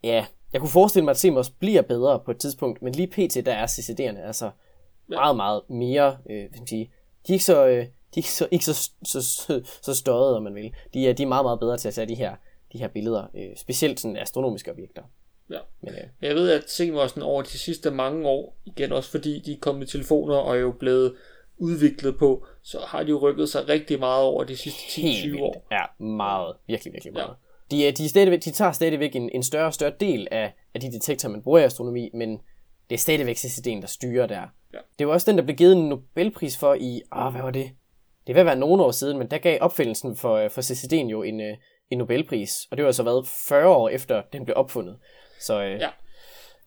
[0.04, 3.46] ja, jeg kunne forestille mig, at CMOS bliver bedre på et tidspunkt, men lige pt.
[3.46, 4.50] der er CCD'erne altså
[5.10, 5.14] ja.
[5.14, 6.90] meget, meget mere, øh, hvad skal man sige,
[7.26, 10.36] de er ikke så, øh, de er ikke så, ikke så, så, så, så støjet,
[10.36, 10.72] om man vil.
[10.94, 12.34] De er, de er meget, meget bedre til at tage de her,
[12.72, 15.02] de her billeder, øh, specielt sådan astronomiske objekter.
[15.50, 15.58] Ja.
[15.80, 19.52] Men, øh, jeg ved, at CMOS'en over de sidste mange år, igen også fordi de
[19.52, 21.14] er kommet med telefoner og er jo blevet
[21.58, 25.66] udviklet på, så har de jo rykket sig rigtig meget over de sidste 10-20 år.
[25.70, 26.56] Ja, meget.
[26.66, 27.34] Virkelig, virkelig meget.
[27.70, 27.76] Ja.
[27.76, 30.80] De, de, er stadigvæk, de tager stadigvæk en, en større og større del af, af
[30.80, 32.40] de detektorer, man bruger i astronomi, men
[32.90, 34.42] det er stadigvæk CCD'en, der styrer der.
[34.74, 34.78] Ja.
[34.98, 37.70] Det var også den, der blev givet en Nobelpris for i, åh, hvad var det?
[38.26, 41.40] Det vil være nogle år siden, men der gav opfindelsen for, for CCD'en jo en,
[41.40, 41.56] øh,
[41.90, 44.98] en Nobelpris, og det var så været 40 år efter, den blev opfundet.
[45.40, 45.90] Så øh, ja.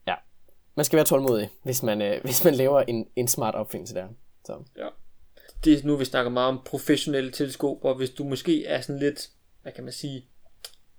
[0.08, 0.16] ja,
[0.76, 4.08] man skal være tålmodig, hvis man, øh, hvis man laver en, en smart opfindelse der.
[4.46, 4.64] Så.
[4.78, 4.88] Ja.
[5.64, 7.94] Det er nu, vi snakker meget om professionelle teleskoper.
[7.94, 9.30] Hvis du måske er sådan lidt,
[9.62, 10.26] hvad kan man sige,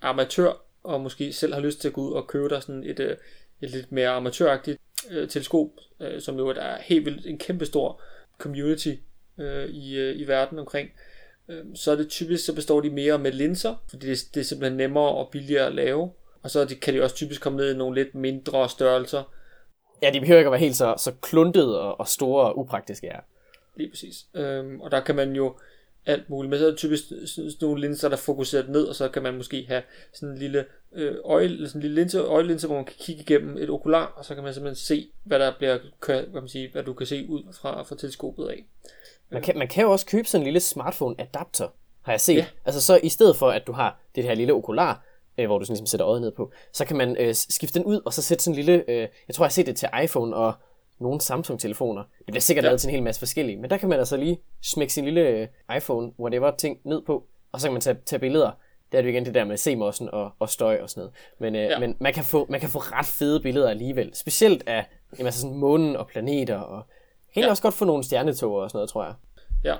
[0.01, 3.01] amatør, og måske selv har lyst til at gå ud og købe dig sådan et,
[3.01, 3.17] øh,
[3.61, 5.69] et lidt mere amatøragtigt øh, teleskop,
[6.01, 8.03] øh, som jo er helt vildt en kæmpe stor
[8.39, 8.95] community
[9.39, 10.91] øh, i, øh, i verden omkring,
[11.49, 14.45] øh, så er det typisk, så består de mere med linser, fordi det, det er
[14.45, 16.11] simpelthen nemmere og billigere at lave.
[16.43, 19.33] Og så kan de også typisk komme ned i nogle lidt mindre størrelser.
[20.03, 23.07] Ja, de behøver ikke at være helt så, så kluntede og, og store og upraktiske,
[23.07, 23.19] ja.
[23.77, 24.27] Lige præcis.
[24.35, 25.57] Øhm, og der kan man jo
[26.07, 26.51] alt muligt.
[26.51, 29.23] Men så er det typisk sådan nogle linser, der er fokuseret ned, og så kan
[29.23, 32.85] man måske have sådan en lille øh, øje, sådan en lille linse, øjelinse, hvor man
[32.85, 36.41] kan kigge igennem et okular, og så kan man simpelthen se, hvad der bliver, hvad,
[36.41, 38.67] man sige, hvad du kan se ud fra, fra teleskopet af.
[39.31, 41.69] Man kan, man kan jo også købe sådan en lille smartphone adapter,
[42.03, 42.37] har jeg set.
[42.37, 42.47] Ja.
[42.65, 45.03] Altså så i stedet for, at du har det her lille okular,
[45.39, 47.87] øh, hvor du sådan ligesom sætter øjet ned på, så kan man øh, skifte den
[47.87, 49.89] ud, og så sætte sådan en lille, øh, jeg tror jeg har set det til
[50.05, 50.53] iPhone og
[50.99, 52.03] nogle Samsung-telefoner.
[52.19, 52.69] Det bliver sikkert ja.
[52.69, 55.21] lavet til en hel masse forskellige, men der kan man altså lige smække sin lille
[55.21, 58.51] øh, iPhone, whatever ting, ned på, og så kan man tage, tage billeder.
[58.93, 61.15] Der er det igen det der med CMOS'en og, og støj og sådan noget.
[61.39, 61.79] Men, øh, ja.
[61.79, 64.11] men man, kan få, man kan få ret fede billeder alligevel.
[64.15, 66.57] Specielt af jamen, altså sådan månen og planeter.
[66.57, 66.83] Og
[67.35, 67.51] kan ja.
[67.51, 69.15] også godt få nogle stjernetog og sådan noget, tror jeg.
[69.65, 69.77] Ja.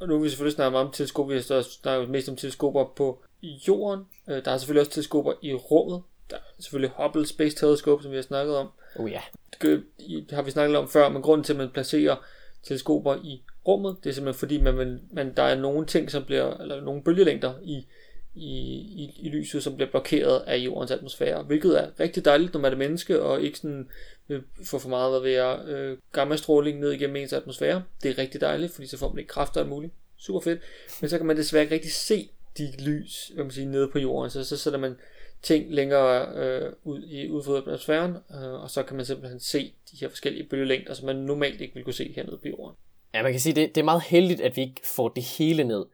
[0.00, 1.34] Og nu vil vi selvfølgelig snakke meget om teleskoper.
[1.34, 3.22] Vi har snakket mest om teleskoper på
[3.68, 4.04] jorden.
[4.28, 6.02] Øh, der er selvfølgelig også teleskoper i rummet.
[6.30, 8.68] Der er selvfølgelig Hubble Space Telescope, som vi har snakket om.
[8.96, 9.20] Oh ja.
[9.62, 12.16] Det har vi snakket om før, men grunden til, at man placerer
[12.62, 16.56] teleskoper i rummet, det er simpelthen fordi, man, man, der er nogle ting, som bliver,
[16.56, 17.86] eller nogle bølgelængder i,
[18.34, 22.60] i, i, i lyset, som bliver blokeret af jordens atmosfære, hvilket er rigtig dejligt, når
[22.60, 23.88] man er menneske, og ikke sådan
[24.28, 27.82] øh, får for meget, hvad ved jeg, øh, gammastråling ned igennem ens atmosfære.
[28.02, 29.92] Det er rigtig dejligt, fordi så får man ikke kræfter alt muligt.
[30.16, 30.60] Super fedt.
[31.00, 33.98] Men så kan man desværre ikke rigtig se de lys, hvad man siger, nede på
[33.98, 34.96] jorden, så så sætter man
[35.42, 39.74] ting længere øh, ud i ud for atmosfæren, øh, og så kan man simpelthen se
[39.90, 42.76] de her forskellige bølgelængder, som man normalt ikke vil kunne se hernede på jorden.
[43.14, 45.64] Ja, man kan sige, det, det er meget heldigt, at vi ikke får det hele
[45.64, 45.84] ned.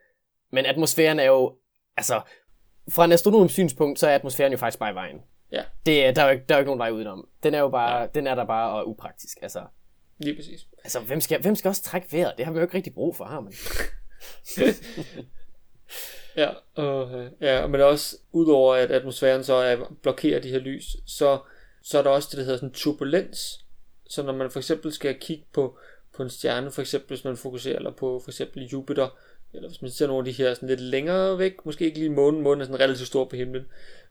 [0.52, 1.54] Men atmosfæren er jo,
[1.96, 2.20] altså,
[2.88, 5.22] fra en astronoms synspunkt, så er atmosfæren jo faktisk bare i vejen.
[5.52, 5.62] Ja.
[5.86, 7.28] Det, der, er jo, der er jo ikke nogen vej udenom.
[7.42, 8.06] Den er jo bare, ja.
[8.14, 9.64] den er der bare og upraktisk, altså.
[10.18, 10.66] Lige præcis.
[10.84, 12.34] Altså, hvem skal, hvem skal også trække vejret?
[12.36, 13.52] Det har vi jo ikke rigtig brug for, har man.
[16.36, 21.38] Ja, øh, ja, men også udover at atmosfæren så er, blokerer de her lys, så,
[21.82, 23.64] så er der også det, der hedder sådan turbulens.
[24.08, 25.78] Så når man for eksempel skal kigge på,
[26.16, 29.08] på en stjerne, for eksempel hvis man fokuserer eller på for eksempel Jupiter,
[29.54, 32.10] eller hvis man ser nogle af de her sådan lidt længere væk, måske ikke lige
[32.10, 33.62] månen, månen er sådan relativt stor på himlen,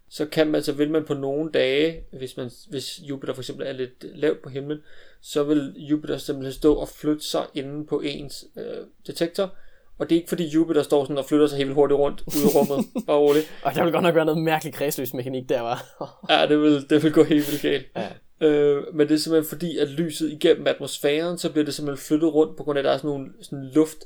[0.09, 3.67] så kan man, så vil man på nogle dage, hvis, man, hvis Jupiter for eksempel
[3.67, 4.79] er lidt lavt på himlen,
[5.21, 9.55] så vil Jupiter simpelthen stå og flytte sig inden på ens øh, detektor,
[9.97, 12.43] og det er ikke fordi Jupiter står sådan og flytter sig helt hurtigt rundt ud
[12.43, 12.85] i rummet.
[13.07, 13.51] Bare roligt.
[13.63, 16.07] og der vil godt nok være noget mærkeligt kredsløs mekanik der, var.
[16.33, 17.85] ja, det vil, det vil gå helt vildt galt.
[17.95, 18.09] Ja.
[18.47, 22.33] Øh, men det er simpelthen fordi, at lyset igennem atmosfæren, så bliver det simpelthen flyttet
[22.33, 23.97] rundt, på grund af, at der er sådan nogle sådan luft,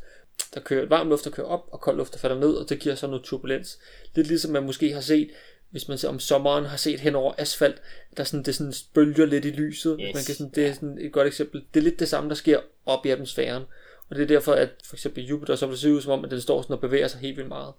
[0.54, 2.80] der kører, varm luft, der kører op, og kold luft, der falder ned, og det
[2.80, 3.80] giver så noget turbulens.
[4.16, 5.30] Lidt ligesom man måske har set,
[5.70, 7.82] hvis man om sommeren har set hen over asfalt,
[8.18, 9.98] der sådan, det sådan bølger lidt i lyset.
[10.02, 10.14] Yes.
[10.14, 11.64] Man kan sådan, det er sådan et godt eksempel.
[11.74, 13.64] Det er lidt det samme, der sker op i atmosfæren.
[14.10, 16.26] Og det er derfor, at for eksempel Jupiter så vil det se ud som om,
[16.26, 17.74] at den står sådan og bevæger sig helt vildt meget.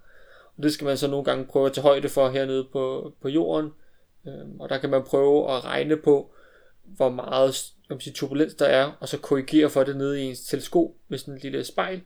[0.62, 3.70] Det skal man så nogle gange prøve at tage højde for hernede på, på jorden.
[4.26, 6.30] Øhm, og der kan man prøve at regne på,
[6.84, 10.40] hvor meget man sige, turbulens der er, og så korrigere for det nede i ens
[10.40, 12.00] teleskop med sådan en lille spejl,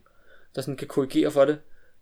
[0.55, 1.59] der sådan kan korrigere for det,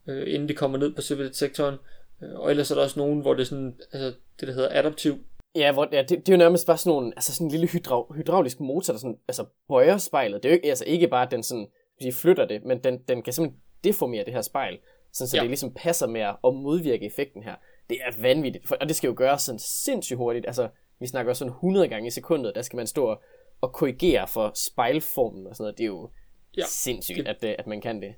[0.07, 1.75] øh, inden det kommer ned på selve detektoren.
[2.23, 4.79] Øh, og ellers er der også nogen, hvor det er sådan, altså det der hedder
[4.79, 5.17] adaptiv.
[5.55, 7.67] Ja, hvor, ja det, det, er jo nærmest bare sådan nogle, altså sådan en lille
[7.67, 10.43] hydra, hydraulisk motor, der sådan, altså bøjer spejlet.
[10.43, 11.67] Det er jo ikke, altså ikke bare, at den sådan,
[12.01, 14.79] de flytter det, men den, den kan simpelthen deformere det her spejl,
[15.13, 15.41] sådan, så ja.
[15.41, 17.55] det ligesom passer med at modvirke effekten her.
[17.89, 20.45] Det er vanvittigt, for, og det skal jo gøres sådan sindssygt hurtigt.
[20.45, 23.21] Altså, vi snakker også sådan 100 gange i sekundet, der skal man stå og,
[23.61, 25.77] og korrigere for spejlformen og sådan noget.
[25.77, 26.09] Det er jo
[26.57, 26.63] ja.
[26.67, 28.13] sindssygt, at, at man kan det.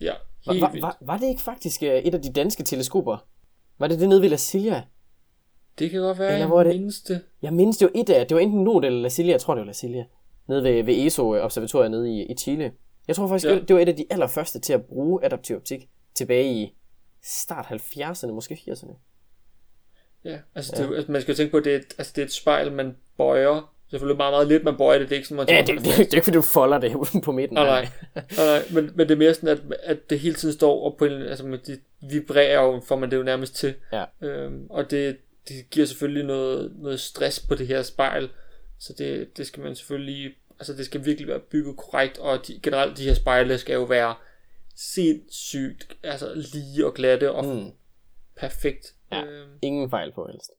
[0.00, 0.12] Ja,
[0.46, 3.26] helt var, var, var det ikke faktisk øh, et af de danske teleskoper?
[3.78, 4.82] Var det det nede ved La Silla?
[5.78, 6.74] Det kan godt være, Eller jeg det?
[6.74, 7.22] mindes det.
[7.42, 9.54] Jeg mindes det jo et af, det var enten Nord eller La Silla, jeg tror
[9.54, 10.04] det var La Silla.
[10.46, 12.72] Nede ved, ved ESO-observatoriet nede i, i Chile.
[13.08, 13.58] Jeg tror faktisk, ja.
[13.58, 16.74] det var et af de allerførste til at bruge adaptiv optik tilbage i
[17.22, 18.94] start 70'erne, måske 80'erne.
[20.24, 20.82] Ja, altså, ja.
[20.82, 22.32] Det, altså man skal jo tænke på, at det er, et, altså, det er et
[22.32, 23.74] spejl, man bøjer.
[23.90, 25.08] Selvfølgelig meget, meget lidt, man bøjer det.
[25.08, 26.92] Det er ikke sådan, man Ja, det, det, det, er ikke, fordi du folder det
[27.24, 27.54] på midten.
[27.54, 27.88] Nej, nej.
[28.36, 31.04] nej, men, men det er mere sådan, at, at det hele tiden står og på
[31.04, 33.74] en, altså, det vibrerer jo, får man det jo nærmest til.
[33.92, 34.04] Ja.
[34.22, 35.16] Øhm, og det,
[35.48, 38.28] det giver selvfølgelig noget, noget stress på det her spejl.
[38.78, 42.60] Så det, det skal man selvfølgelig, altså det skal virkelig være bygget korrekt, og de,
[42.62, 44.14] generelt de her spejle skal jo være
[44.76, 47.70] sindssygt, altså lige og glatte og mm.
[48.36, 48.94] perfekt.
[49.12, 49.46] Ja, øh.
[49.62, 50.50] ingen fejl på helst.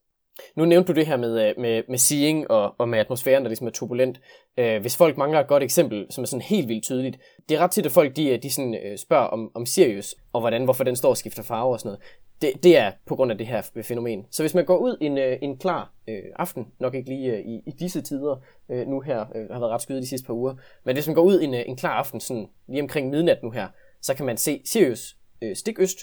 [0.56, 3.50] Nu nævnte du det her med, øh, med, med seeing og, og med atmosfæren, der
[3.50, 4.22] ligesom er turbulent.
[4.58, 7.60] Øh, hvis folk mangler et godt eksempel, som er sådan helt vildt tydeligt, det er
[7.60, 10.64] ret tit, at folk de, øh, de sådan, øh, spørger om, om Sirius, og hvordan,
[10.64, 12.02] hvorfor den står og skifter farve og sådan noget.
[12.42, 14.26] Det, det er på grund af det her fænomen.
[14.32, 17.62] Så hvis man går ud en, en klar øh, aften, nok ikke lige øh, i,
[17.68, 20.56] i disse tider, øh, nu her, øh, har været ret skyet de sidste par uger,
[20.84, 23.52] men hvis man går ud en, øh, en klar aften, sådan lige omkring midnat nu
[23.52, 23.68] her,
[24.02, 25.98] så kan man se Sirius øh, stik øst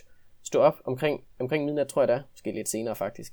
[0.45, 3.33] stå op omkring, omkring midnat, tror jeg det er, måske lidt senere faktisk.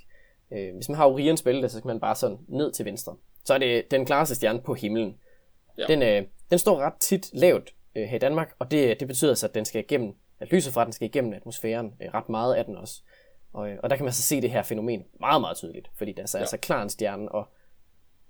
[0.51, 3.15] Øh, hvis man har Orions bælte, så skal man bare sådan ned til venstre.
[3.45, 5.17] Så er det den klareste stjerne på himlen.
[5.77, 5.84] Ja.
[5.88, 9.34] Den, øh, den står ret tit lavt øh, her i Danmark, og det, det betyder
[9.34, 12.55] så, at den skal igennem, at lyset fra den skal igennem atmosfæren, øh, ret meget
[12.55, 13.01] af den også.
[13.53, 16.12] Og, øh, og der kan man så se det her fænomen meget, meget tydeligt, fordi
[16.12, 16.43] der så ja.
[16.43, 17.47] er så klar en stjerne, og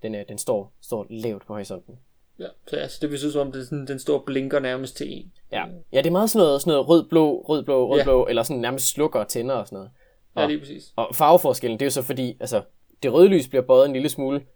[0.02, 1.98] den, øh, den står, står lavt på horisonten.
[2.38, 5.32] Ja, så altså, det vil synes om, det sådan, den står blinker nærmest til en.
[5.52, 8.30] Ja, ja det er meget sådan noget, sådan noget rød-blå, rød-blå, rød-blå, ja.
[8.30, 9.90] eller sådan nærmest slukker og tænder og sådan noget.
[10.36, 10.92] Og, ja, lige præcis.
[10.96, 12.62] Og farveforskellen, det er jo så fordi, altså,
[13.02, 14.46] det røde lys bliver bøjet en lille smule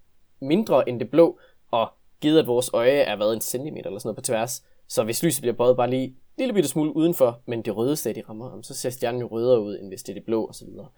[0.41, 1.39] mindre end det blå,
[1.71, 1.89] og
[2.21, 5.23] givet at vores øje er været en centimeter eller sådan noget på tværs, så hvis
[5.23, 8.63] lyset bliver bøjet bare lige en lille bitte smule udenfor, men det røde stadig rammer,
[8.63, 10.89] så ser stjernen jo rødere ud, end hvis det er det blå og så videre.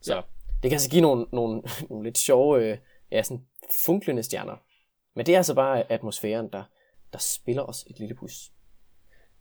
[0.00, 0.20] Så ja.
[0.62, 2.78] det kan altså give nogle, nogle, nogle lidt sjove, øh,
[3.12, 3.44] ja, sådan
[3.84, 4.56] funklende stjerner.
[5.16, 6.62] Men det er altså bare atmosfæren, der,
[7.12, 8.50] der spiller os et lille pus.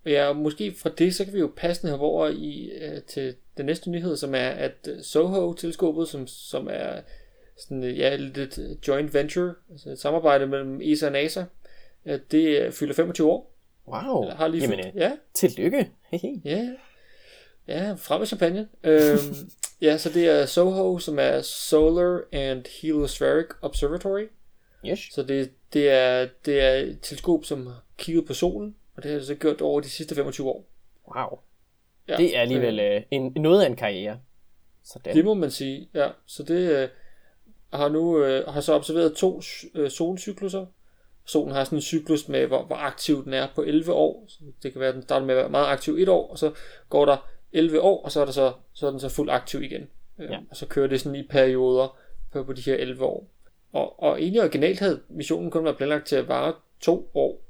[0.05, 3.65] Ja, måske fra det, så kan vi jo passende have over i, uh, til den
[3.65, 7.01] næste nyhed, som er, at øh, Soho-teleskopet, som, som er
[7.57, 11.43] sådan, ja, lidt joint venture, altså et samarbejde mellem ESA og NASA,
[12.31, 13.55] det fylder 25 år.
[13.87, 15.11] Wow, Eller har lige Jamen, fyldt, ja.
[15.33, 15.89] tillykke.
[16.45, 16.69] ja,
[17.67, 18.67] ja, frem med champagne.
[18.83, 19.35] øhm,
[19.81, 24.23] ja, så det er SOHO, som er Solar and Heliospheric Observatory.
[24.85, 24.99] Yes.
[25.11, 29.11] Så det, det, er, det er et teleskop, som har kigget på solen, og det
[29.11, 30.65] har det så gjort over de sidste 25 år.
[31.15, 31.39] Wow.
[32.07, 34.19] Ja, det er alligevel øh, en, noget af en karriere.
[34.83, 35.15] Sådan.
[35.15, 36.09] Det må man sige, ja.
[36.25, 36.89] Så det øh,
[37.73, 39.41] har nu øh, har så observeret to
[39.75, 40.65] øh, solcykluser.
[41.25, 44.25] Solen har sådan en cyklus med, hvor, hvor aktiv den er på 11 år.
[44.27, 46.39] Så det kan være, at den starter med at være meget aktiv et år, og
[46.39, 46.51] så
[46.89, 49.61] går der 11 år, og så er, der så, så er den så fuldt aktiv
[49.61, 49.89] igen.
[50.19, 50.39] Øh, ja.
[50.49, 51.97] Og så kører det sådan i perioder
[52.31, 53.27] på, på de her 11 år.
[53.71, 57.48] Og, og egentlig originalt havde missionen kun været planlagt til at vare to år.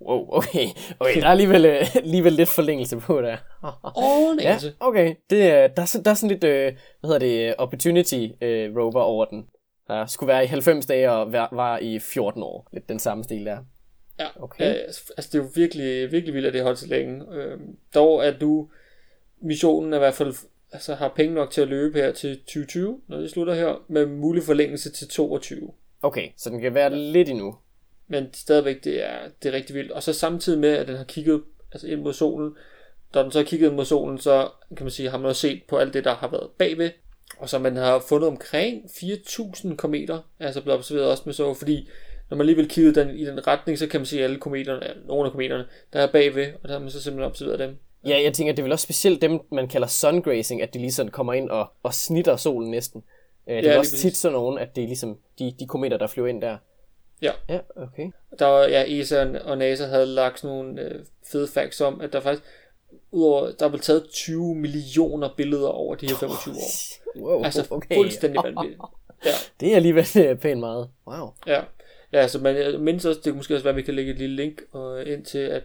[0.00, 0.66] Wow, okay.
[1.00, 3.36] okay der er alligevel, uh, alligevel lidt forlængelse på der.
[3.64, 5.14] Åh, oh, ja, okay.
[5.30, 5.38] Det,
[5.76, 9.46] der, er, der er sådan lidt, uh, hvad hedder det, opportunity uh, rover over den.
[9.88, 12.68] Der skulle være i 90 dage og var, var i 14 år.
[12.72, 13.58] Lidt den samme stil der.
[14.18, 14.74] Ja, okay.
[14.74, 14.80] Uh,
[15.16, 17.28] altså det er jo virkelig, virkelig vildt, at det holdt så længe.
[17.28, 17.60] Uh,
[17.94, 18.68] dog er du,
[19.42, 20.34] missionen er i hvert fald
[20.72, 24.06] altså har penge nok til at løbe her til 2020, når det slutter her, med
[24.06, 25.72] mulig forlængelse til 22.
[26.02, 27.56] Okay, så den kan være lidt endnu.
[28.10, 29.90] Men stadigvæk, det er, det er rigtig vildt.
[29.90, 31.42] Og så samtidig med, at den har kigget
[31.72, 32.56] altså ind mod solen,
[33.14, 35.62] da den så har kigget mod solen, så kan man sige, har man også set
[35.68, 36.90] på alt det, der har været bagved.
[37.38, 41.88] Og så man har fundet omkring 4.000 kometer, altså blevet observeret også med så, fordi
[42.30, 44.92] når man alligevel kigget den, i den retning, så kan man se alle kometerne, ja,
[45.06, 47.76] nogle af kometerne, der er bagved, og der har man så simpelthen observeret dem.
[48.06, 50.92] Ja, jeg tænker, det er vel også specielt dem, man kalder sungrazing, at de lige
[50.92, 53.02] sådan kommer ind og, og snitter solen næsten.
[53.48, 55.96] Øh, det ja, er også tit sådan nogen, at det er ligesom de, de kometer,
[55.96, 56.56] der flyver ind der.
[57.22, 57.32] Ja.
[57.48, 58.10] Ja, okay.
[58.38, 62.12] Der var, ja, ESA og NASA havde lagt sådan nogle øh, fede facts om, at
[62.12, 62.42] der faktisk
[63.10, 66.70] udover, der er vel taget 20 millioner billeder over de her 25 år.
[67.20, 67.96] Wow, Altså okay.
[67.96, 68.80] fuldstændig vanvittigt.
[69.24, 69.30] Ja,
[69.60, 70.88] Det er alligevel øh, pænt meget.
[71.06, 71.28] Wow.
[71.46, 71.62] ja.
[72.12, 74.18] Ja, men jeg mindes også, det kunne måske også være, at vi kan lægge et
[74.18, 75.62] lille link øh, ind til, at,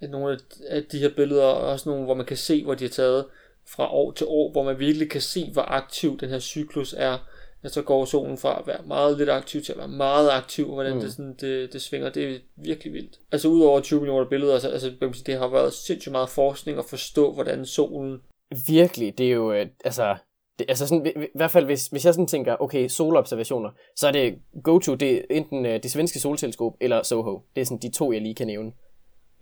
[0.00, 0.38] at nogle af,
[0.68, 3.24] af de her billeder er også nogle, hvor man kan se, hvor de er taget
[3.68, 7.18] fra år til år, hvor man virkelig kan se, hvor aktiv den her cyklus er.
[7.66, 10.68] At så går solen fra at være meget lidt aktiv til at være meget aktiv,
[10.68, 11.00] og hvordan mm.
[11.00, 12.08] det, sådan, det, det svinger.
[12.10, 13.18] Det er virkelig vildt.
[13.32, 17.32] Altså udover 20 millioner billeder, altså, altså det har været sindssygt meget forskning at forstå,
[17.32, 18.20] hvordan solen...
[18.66, 20.16] Virkelig, det er jo, øh, altså,
[20.58, 24.08] det, altså sådan, i, i hvert fald hvis, hvis jeg sådan tænker, okay, solobservationer, så
[24.08, 27.40] er det go-to, det er enten øh, det svenske solteleskop eller SOHO.
[27.54, 28.72] Det er sådan de to, jeg lige kan nævne.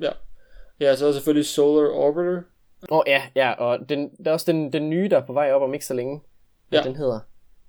[0.01, 0.11] Ja,
[0.81, 2.43] ja så er der selvfølgelig Solar Orbiter.
[2.91, 5.33] Åh oh, ja, ja, og den, der er også den, den nye, der er på
[5.33, 6.21] vej op om ikke så længe.
[6.69, 6.89] Hvad Ja.
[6.89, 7.21] den hedder?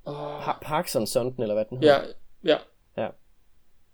[0.05, 1.95] Oh, Pa- Parkinson-sonden, eller hvad den hedder.
[2.43, 2.57] ja, ja.
[3.03, 3.07] Ja.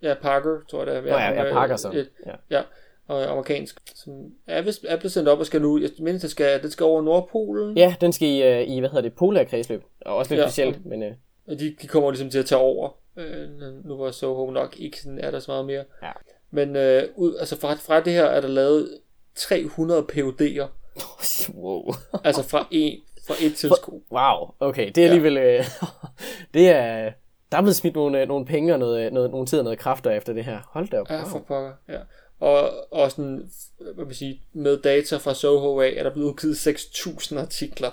[0.01, 1.01] Ja, Parker, tror jeg det er.
[1.01, 1.95] Nå ja, ja, øh, Parkinson.
[1.95, 2.33] et- Ja.
[2.49, 2.61] Ja,
[3.07, 4.13] og amerikansk, som
[4.47, 6.83] er, vist, er blevet sendt op og skal nu, jeg mener, det skal, det skal
[6.83, 9.83] over Nordpolen, ja, den skal i, øh, i hvad hedder det, polarkredsløb.
[10.01, 10.43] Og også lidt Ja.
[10.43, 10.49] ja.
[10.49, 11.11] specielt, men øh,
[11.47, 13.49] og de, de kommer ligesom til at tage over, øh,
[13.85, 15.83] nu hvor Soho nok ikke sådan er der så meget mere.
[16.03, 16.11] Ja.
[16.51, 18.99] Men øh, ud, altså fra, fra det her er der lavet
[19.35, 20.67] 300 PUD'er,
[21.63, 21.93] wow.
[22.23, 23.93] altså fra, en, fra et teleskop.
[24.11, 25.65] Wow, okay, det er alligevel, øh,
[26.53, 27.11] det er,
[27.51, 29.79] der er blevet smidt nogle, øh, nogle penge og noget, noget, nogle tid og noget
[29.79, 30.59] kræfter efter det her.
[30.71, 31.09] Hold da op.
[31.09, 31.43] Ja, for Wow.
[31.43, 31.99] pokker, ja.
[32.39, 36.27] Og, og sådan, hvad vil jeg sige, med data fra Soho af, er der blevet
[36.27, 37.89] udgivet 6.000 artikler.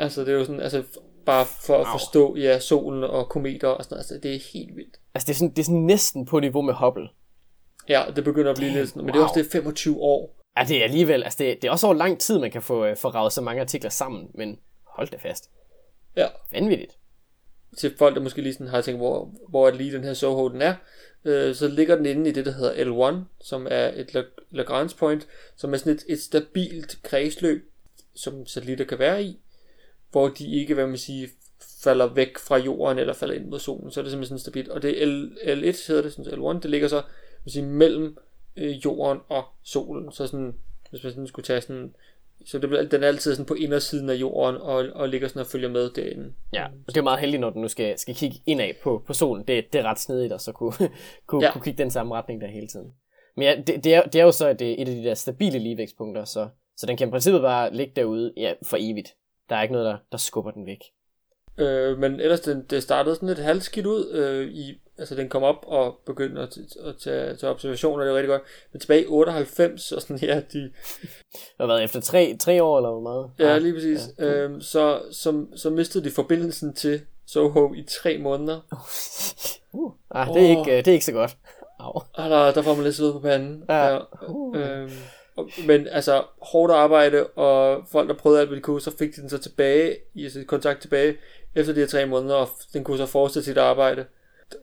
[0.00, 0.82] Altså, det er jo sådan, altså,
[1.26, 1.92] bare for at Wow.
[1.92, 4.96] forstå, ja, solen og kometer og sådan noget, altså, det er helt vildt.
[5.14, 7.08] Altså, det er, sådan, det er sådan næsten på niveau med Hubble.
[7.88, 9.28] Ja, det begynder at blive lidt sådan, men det er wow.
[9.28, 10.37] også det er 25 år.
[10.58, 12.84] Ja, det er alligevel, altså det, det er også over lang tid, man kan få,
[12.84, 15.50] øh, få ravet så mange artikler sammen, men hold da fast.
[16.16, 16.96] Ja, Vanvittigt.
[17.76, 20.14] til folk, der måske lige sådan har tænkt, hvor, hvor er det lige den her
[20.14, 20.74] Soho den er,
[21.24, 24.96] øh, så ligger den inde i det, der hedder L1, som er et Lag- Lagrange
[24.98, 27.70] point, som er sådan et, et stabilt kredsløb,
[28.14, 29.38] som satellitter kan være i,
[30.10, 31.28] hvor de ikke, hvad man siger,
[31.84, 34.68] falder væk fra jorden eller falder ind mod solen, så er det simpelthen sådan stabilt.
[34.68, 37.02] Og det er L, L1 hedder det, sådan L1, det ligger så
[37.44, 38.18] man siger, mellem
[38.58, 40.12] øh, jorden og solen.
[40.12, 40.54] Så sådan,
[40.90, 41.94] hvis man sådan skulle tage sådan,
[42.46, 45.46] så det, den er altid sådan på indersiden af jorden og, og ligger sådan og
[45.46, 46.32] følger med derinde.
[46.52, 49.12] Ja, og det er meget heldigt, når du nu skal, skal kigge indad på, på
[49.12, 49.44] solen.
[49.48, 50.72] Det, det er ret snedigt at så kunne,
[51.26, 51.46] kunne, Ja.
[51.46, 51.52] ja.
[51.52, 52.92] kunne kigge den samme retning der hele tiden.
[53.36, 55.58] Men ja, det, det, er, det er jo så et, et af de der stabile
[55.58, 59.14] ligevægtspunkter, så, så den kan i princippet bare ligge derude ja, for evigt.
[59.48, 60.78] Der er ikke noget, der, der skubber den væk.
[61.58, 64.10] Øh, men ellers, den, det startede sådan lidt halvskidt ud.
[64.12, 66.48] Øh, i, altså, den kom op og begyndte at,
[66.84, 68.42] at tage, tage observationer, det var rigtig godt.
[68.72, 70.70] Men tilbage i 98, og sådan, ja, de, Det
[71.60, 73.30] har været efter tre, tre år eller hvor meget?
[73.38, 74.00] ja, Ah, lige præcis.
[74.18, 74.24] Ja.
[74.24, 78.60] Øh, så, så, så mistede de forbindelsen til Soho i tre måneder.
[79.72, 81.36] uh, ah, det, er ikke, øh, det er ikke så godt.
[81.80, 81.92] Au.
[82.14, 83.64] Og der, der får man lidt sved på panden.
[83.68, 83.98] Ja.
[84.28, 84.56] Uh.
[84.58, 84.90] Øh,
[85.36, 89.16] og- men altså, hårdt arbejde, og folk, der prøvede alt, hvad de kunne, så fik
[89.16, 91.16] de den så tilbage, i altså, kontakt tilbage,
[91.54, 94.04] efter de her tre måneder, og den kunne så fortsætte sit arbejde.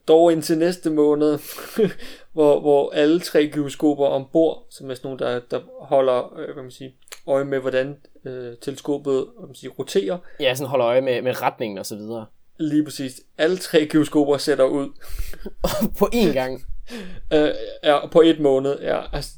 [0.08, 1.40] Dog indtil næste måned,
[2.34, 6.64] hvor, hvor alle tre gyroskoper ombord, som er sådan nogle, der, der holder øh, hvad
[6.64, 6.92] man siger,
[7.28, 11.42] øje med, hvordan øh, teleskopet hvad man siger, roterer, Ja, sådan holder øje med, med
[11.42, 12.26] retningen og så videre.
[12.60, 14.90] lige præcis, alle tre gyroskoper sætter ud
[16.00, 16.62] på én gang.
[17.34, 17.50] øh,
[17.84, 18.80] ja, på et måned.
[18.80, 19.32] Ja, altså,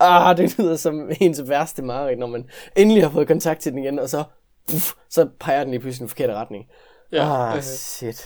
[0.00, 3.78] Ah, det lyder som ens værste mareridt, når man endelig har fået kontakt til den
[3.84, 4.24] igen, og så,
[4.70, 6.66] puff, så peger den lige pludselig i den forkerte retning.
[7.12, 8.22] ja, ah, øh, shit.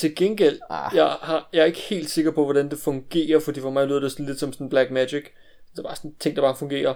[0.00, 0.96] Til gengæld, Ah.
[0.96, 4.00] jeg, har, jeg er ikke helt sikker på, hvordan det fungerer, fordi for mig lyder
[4.00, 5.24] det sådan lidt som sådan Black Magic.
[5.72, 6.94] Det er bare sådan ting, der bare fungerer.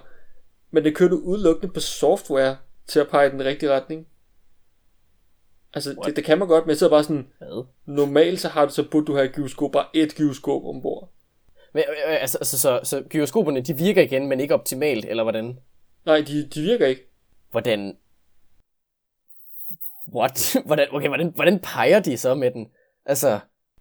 [0.70, 4.06] Men det kører du udelukkende på software til at pege i den rigtige retning.
[5.74, 7.64] Altså, det, det, kan man godt, men jeg sidder bare sådan, Hvad?
[7.86, 11.12] normalt så har du så burde du have et gyroskop, bare et gyroskop ombord.
[11.72, 15.22] Men, øh, øh, altså, altså, så, så gyroskoperne, de virker igen, men ikke optimalt, eller
[15.22, 15.58] hvordan?
[16.06, 17.10] Nej, de, de virker ikke.
[17.50, 17.96] Hvordan?
[20.14, 20.56] What?
[20.66, 22.66] hvordan, okay, hvordan, hvordan peger de så med den?
[23.06, 23.38] Altså,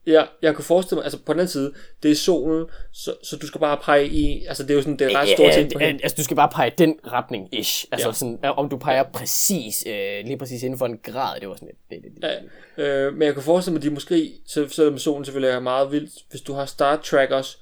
[0.07, 3.37] Ja, jeg kunne forestille mig, altså på den anden side, det er solen, så, så
[3.37, 5.53] du skal bare pege i, altså det er jo sådan, det er ret stort øh,
[5.53, 6.03] ting på hende.
[6.03, 7.85] altså, du skal bare pege den retning, ish.
[7.91, 8.13] Altså, Ja.
[8.13, 11.67] sådan, om du peger præcis, øh, lige præcis inden for en grad, det var sådan
[11.67, 12.03] lidt...
[12.03, 12.41] Det, det, det.
[12.83, 15.59] Ja, øh, men jeg kan forestille mig, at de måske, så, selvom solen selvfølgelig er
[15.59, 17.59] meget vildt, hvis du har star trackers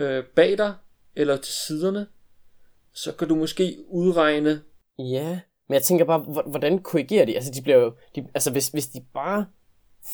[0.00, 0.74] øh, bag dig,
[1.16, 2.06] eller til siderne,
[2.94, 4.60] så kan du måske udregne,
[4.98, 7.34] Ja, men jeg tænker bare, hvor- hvordan korrigerer de?
[7.34, 9.46] Altså, de bliver jo, de, altså hvis, hvis de bare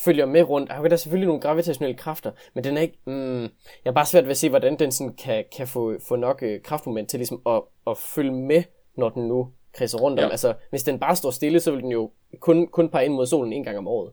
[0.05, 3.43] følger med rundt, okay, der er selvfølgelig nogle gravitationelle kræfter, men den er ikke, mm,
[3.43, 3.51] jeg
[3.85, 6.63] er bare svært ved at se, hvordan den sådan kan, kan få, få nok øh,
[6.63, 8.63] kraftmoment til ligesom at, at følge med,
[8.97, 10.25] når den nu kredser rundt om.
[10.25, 10.31] Ja.
[10.31, 12.11] Altså, hvis den bare står stille, så vil den jo
[12.41, 14.13] kun, kun pege ind mod solen en gang om året.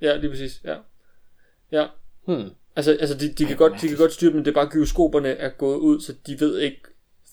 [0.00, 0.76] ja, lige præcis, ja.
[1.72, 1.86] Ja,
[2.26, 2.50] Hmm.
[2.76, 4.68] altså, altså de, de, kan godt, de kan godt styre dem, men det er bare
[4.70, 6.80] gyroskoperne er gået ud, så de ved ikke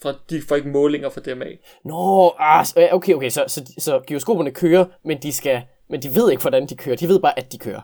[0.02, 1.46] fra, de får ikke målinger fra DMA.
[1.86, 5.62] Nå, ah, okay, okay, så, så, så gyroskoperne kører, men de, skal,
[5.92, 6.96] men de ved ikke, hvordan de kører.
[6.96, 7.82] De ved bare, at de kører.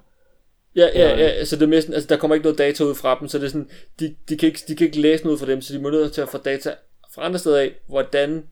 [0.75, 3.17] Ja, ja, ja, altså det er sådan, altså der kommer ikke noget data ud fra
[3.19, 5.47] dem, så det er sådan, de, de, kan ikke, de kan ikke læse noget fra
[5.47, 6.75] dem, så de må nødt til at få data
[7.13, 8.47] fra andre steder af, hvordan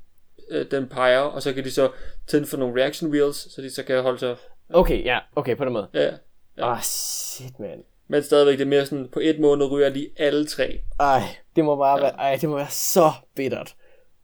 [0.50, 1.90] øh, den peger, og så kan de så
[2.28, 4.36] tænde for nogle reaction wheels, så de så kan holde sig,
[4.70, 5.88] Okay, ja, okay, på den måde.
[5.94, 6.10] ja,
[6.58, 6.72] Ja.
[6.72, 7.84] Ah, shit, man.
[8.08, 10.80] men stadigvæk det er mere sådan, på et måned ryger de alle tre.
[11.00, 11.22] Ej,
[11.56, 12.02] det må bare ja.
[12.04, 13.76] være, ej, det må være så bittert.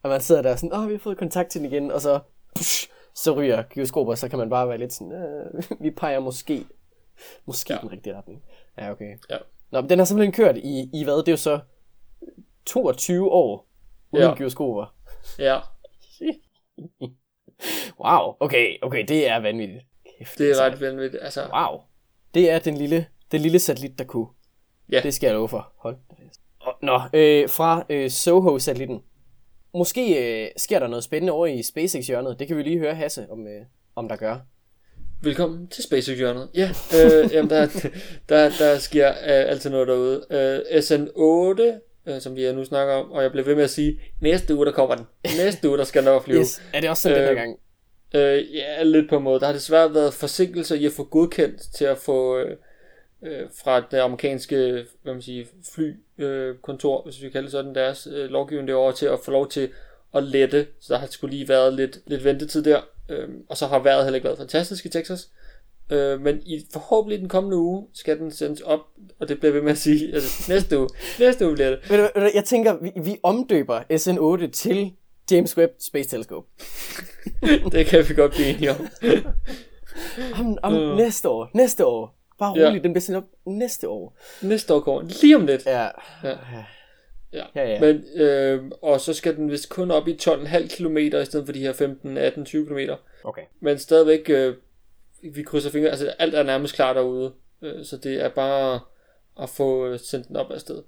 [0.03, 2.19] Og man sidder der sådan, åh, vi har fået kontakt til den igen, og så,
[2.55, 6.66] push, så ryger gyroskoper, så kan man bare være lidt sådan, øh, vi peger måske,
[7.45, 7.80] måske ja.
[7.80, 8.43] Den rigtige retning.
[8.78, 9.18] Ja, okay.
[9.30, 9.38] Ja.
[9.72, 11.18] Nå, men den har simpelthen kørt i, i hvad?
[11.18, 11.59] Det er jo så
[12.66, 13.68] 22 år
[14.12, 14.36] uden ja.
[14.36, 14.95] Gyroskoper.
[15.39, 15.59] Ja,
[18.05, 19.84] Wow, okay, okay, det er vanvittigt.
[20.18, 20.74] Kæft, det er sejt.
[20.74, 21.82] ret vanvittigt, altså, Wow.
[22.34, 24.28] Det er den lille, den lille satellit, der kunne.
[24.91, 25.01] Ja.
[25.03, 25.74] Det skal jeg love for.
[25.78, 25.95] Hold
[26.82, 29.03] nå, øh, fra øh, Soho-satellitten.
[29.74, 32.39] Måske øh, sker der noget spændende over i SpaceX-hjørnet.
[32.39, 33.61] Det kan vi lige høre Hasse, om, øh,
[33.95, 34.38] om der gør.
[35.24, 36.49] Velkommen til SpaceX hjørnet.
[36.55, 37.65] Ja, øh, jamen der,
[38.30, 40.26] der, der sker øh, altid noget derude.
[40.32, 41.61] Øh, SN8,
[42.11, 44.65] øh, som vi nu snakker om, og jeg bliver ved med at sige, næste uge
[44.65, 45.05] der kommer den.
[45.38, 46.39] Næste uge der skal den nok flyve.
[46.39, 46.61] Yes.
[46.74, 47.59] Er det også sådan øh, den her Øh, gang?
[48.15, 49.39] Øh, ja, lidt på en måde.
[49.39, 52.57] Der har desværre været forsinkelser i at få godkendt til at få øh,
[53.24, 57.76] øh, fra det amerikanske hvad man siger, flykontor, øh, kontor, hvis vi kalder det sådan,
[57.76, 59.69] deres øh, lovgivning derovre til at få lov til
[60.13, 60.67] at lette.
[60.80, 62.82] Så der har skulle lige været lidt, lidt ventetid der.
[63.09, 65.30] Øh, og så har vejret heller ikke været fantastisk i Texas.
[65.91, 68.80] Øh, men i forhåbentlig den kommende uge skal den sendes op,
[69.19, 71.89] og det bliver ved med at sige, altså, næste uge, næste uge bliver det.
[71.89, 74.91] Ved du, ved du, jeg tænker, vi, vi omdøber SN8 til
[75.32, 76.47] James Webb Space Telescope.
[77.72, 78.88] Det kan vi godt blive enige om.
[80.39, 80.97] Om, om Øh.
[80.97, 81.49] næste år.
[81.53, 82.20] Næste år.
[82.41, 82.67] Bare Ja.
[82.67, 84.17] roligt, den bliver sendt op næste år.
[84.41, 85.65] Næste år kommer lige om lidt.
[85.65, 85.81] Ja.
[85.81, 85.89] Ja.
[86.23, 86.35] Ja.
[87.33, 87.79] Ja, Ja, ja.
[87.79, 91.53] Men, øh, og så skal den vist kun op i 12,5 km i stedet for
[91.53, 92.79] de her 15, 18, 20 km.
[93.23, 93.41] Okay.
[93.59, 94.55] Men stadigvæk, øh,
[95.33, 97.33] vi krydser fingre, altså alt er nærmest klar derude.
[97.61, 98.79] Øh, så det er bare
[99.41, 100.83] at få øh, sendt den op afsted.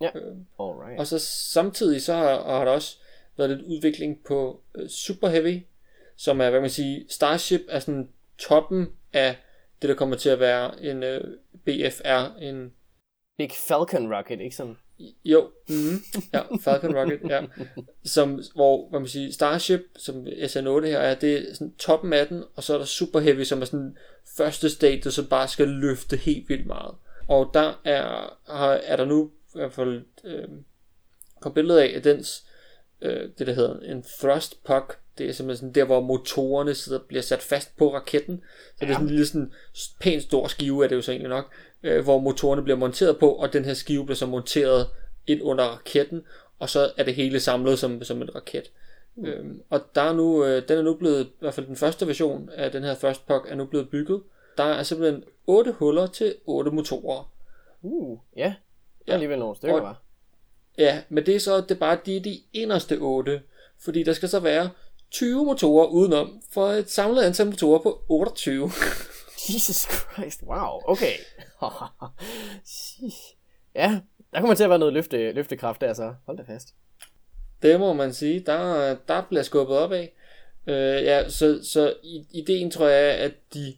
[0.00, 0.08] Ja.
[0.14, 0.98] Øh, Alright.
[1.00, 1.18] og så
[1.52, 2.96] samtidig så har, har der også
[3.36, 5.60] været lidt udvikling på øh, Super Heavy,
[6.16, 8.08] som er, hvad man siger, Starship er sådan
[8.38, 9.36] toppen af
[9.82, 11.24] det, der kommer til at være en øh,
[11.64, 12.72] BFR, en
[13.38, 14.76] Big Falcon Rocket, ikke sådan?
[15.24, 15.98] Jo, mm,
[16.32, 17.42] ja, Falcon Rocket, ja.
[18.04, 22.26] Som, hvor, hvad man siger, Starship, som SN8 her er, det er sådan toppen af
[22.26, 23.96] den, og så er der Super Heavy, som er sådan
[24.36, 26.94] første stadie, som bare skal løfte helt vildt meget.
[27.28, 30.48] Og der er, har, er der nu i hvert fald øh,
[31.40, 32.46] kommet billeder af, at dens,
[33.00, 36.98] øh, det der hedder en thrust puck, det er simpelthen sådan der, hvor motorerne sidder,
[36.98, 38.42] bliver sat fast på raketten.
[38.66, 38.86] Så ja.
[38.86, 39.52] det er sådan en lille sådan
[40.00, 41.52] pænt stor skive, er det jo så egentlig nok,
[41.82, 44.86] øh, hvor motorerne bliver monteret på, og den her skive bliver så monteret
[45.26, 46.22] ind under raketten,
[46.58, 48.70] og så er det hele samlet som, som en raket.
[49.16, 49.24] Mm.
[49.24, 52.06] Øhm, og der er nu, øh, den er nu blevet, i hvert fald den første
[52.06, 54.22] version af den her Thrust Puck er nu blevet bygget.
[54.56, 57.30] Der er simpelthen otte huller til otte motorer.
[57.82, 58.54] Uh, ja.
[58.98, 60.00] Det er alligevel nogle stykker, Og- var.
[60.78, 63.42] Ja, men det er så det er bare de, de inderste otte,
[63.78, 64.70] fordi der skal så være
[65.16, 68.70] 20 motorer udenom, for et samlet antal motorer på 28.
[69.54, 71.12] Jesus Christ, wow, okay.
[73.74, 74.00] Ja,
[74.32, 76.74] der kommer til at være noget løfte, løftekraft der, så hold da fast.
[77.62, 80.12] Det må man sige, der, der bliver skubbet op af.
[80.66, 81.94] Øh, ja, så, så
[82.30, 83.74] ideen tror jeg er, at de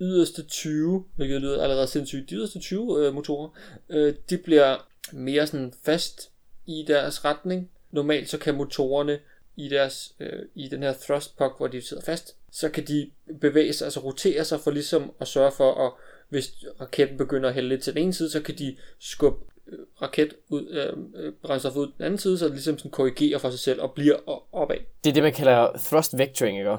[0.00, 3.48] yderste 20, hvilket lyder allerede sindssygt, de yderste 20 øh, motorer,
[3.88, 4.76] øh, de bliver
[5.12, 6.30] mere sådan fast
[6.66, 7.70] i deres retning.
[7.90, 9.18] Normalt så kan motorerne
[9.56, 13.10] i, deres, øh, i den her thrust puck, hvor de sidder fast, så kan de
[13.40, 15.92] bevæge sig, altså rotere sig for ligesom at sørge for, at
[16.28, 19.78] hvis raketten begynder at hælde lidt til den ene side, så kan de skubbe øh,
[20.02, 23.50] raket ud, øh, øh, brændstof ud den anden side, så det ligesom sådan korrigerer for
[23.50, 24.16] sig selv og bliver
[24.52, 24.76] opad.
[25.04, 26.76] Det er det, man kalder thrust vectoring, ikke?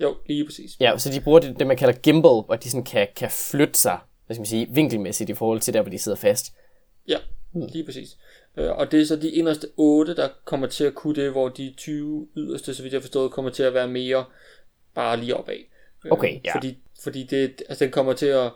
[0.00, 0.76] Jo, lige præcis.
[0.80, 3.78] Ja, så de bruger det, det man kalder gimbal, hvor de sådan kan, kan flytte
[3.78, 6.52] sig, hvad skal man sige, vinkelmæssigt i forhold til der, hvor de sidder fast.
[7.08, 7.18] Ja,
[7.54, 8.18] lige præcis.
[8.58, 11.48] Øh, og det er så de inderste 8, der kommer til at kunne det, hvor
[11.48, 14.24] de 20 yderste, så vidt jeg forstået, kommer til at være mere
[14.94, 15.58] bare lige opad.
[16.04, 16.56] Øh, Okay, ja.
[16.56, 18.52] Fordi, fordi det, altså, den kommer til at,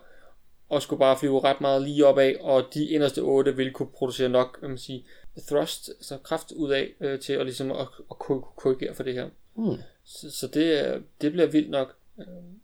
[0.72, 4.28] at skulle bare flyve ret meget lige opad, og de inderste 8 vil kunne producere
[4.28, 5.00] nok, man siger,
[5.48, 9.28] thrust, altså kraft ud af, øh, til at, ligesom at, at korrigere for det her.
[9.54, 9.76] Hmm.
[10.04, 11.94] Så, så det, det bliver vildt nok.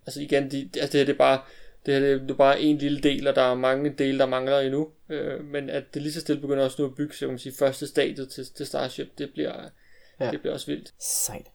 [0.06, 1.40] Altså igen, de, altså det her det er bare
[1.86, 4.60] det her det er bare en lille del, og der er mange dele, der mangler
[4.60, 4.88] endnu.
[5.08, 7.38] Øh, men at det lige så stille begynder også nu at bygge, så kan man
[7.38, 9.52] sige, første stadiet til, til Starship, det bliver,
[10.20, 10.30] Ja.
[10.30, 10.94] det bliver også vildt.
[11.00, 11.46] Sejt.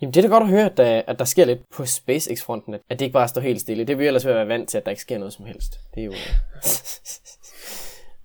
[0.00, 2.74] Jamen, det er da godt at høre, at der, at der sker lidt på SpaceX-fronten,
[2.74, 3.84] at det ikke bare står helt stille.
[3.84, 5.80] Det vil vi ellers være vant til, at der ikke sker noget som helst.
[5.94, 6.12] Det er jo...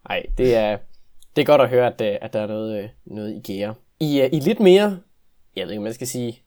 [0.09, 0.77] Nej, det er,
[1.35, 3.75] det er godt at høre, at, øh, at der er noget, øh, noget i gære.
[3.99, 4.99] I, uh, I lidt mere,
[5.55, 6.41] jeg ved ikke, om man skal sige,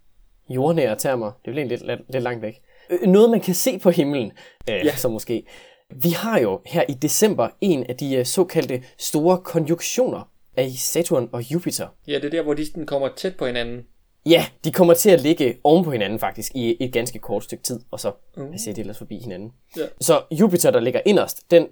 [0.49, 2.63] jordnære termer, det bliver lidt, lidt, lidt langt væk.
[2.91, 4.33] Øh, noget, man kan se på himlen,
[4.71, 4.97] øh, ja.
[4.97, 5.47] så måske.
[6.03, 11.29] Vi har jo her i december en af de uh, såkaldte store konjunktioner af Saturn
[11.33, 11.87] og Jupiter.
[12.09, 13.87] Ja, det er der, hvor de sådan kommer tæt på hinanden.
[14.27, 17.65] Ja, de kommer til at ligge oven på hinanden faktisk i et ganske kort stykke
[17.65, 18.51] tid, og så mm.
[18.51, 19.53] passerer de ellers forbi hinanden.
[19.77, 19.83] Ja.
[20.01, 21.67] Så Jupiter, der ligger inderst, den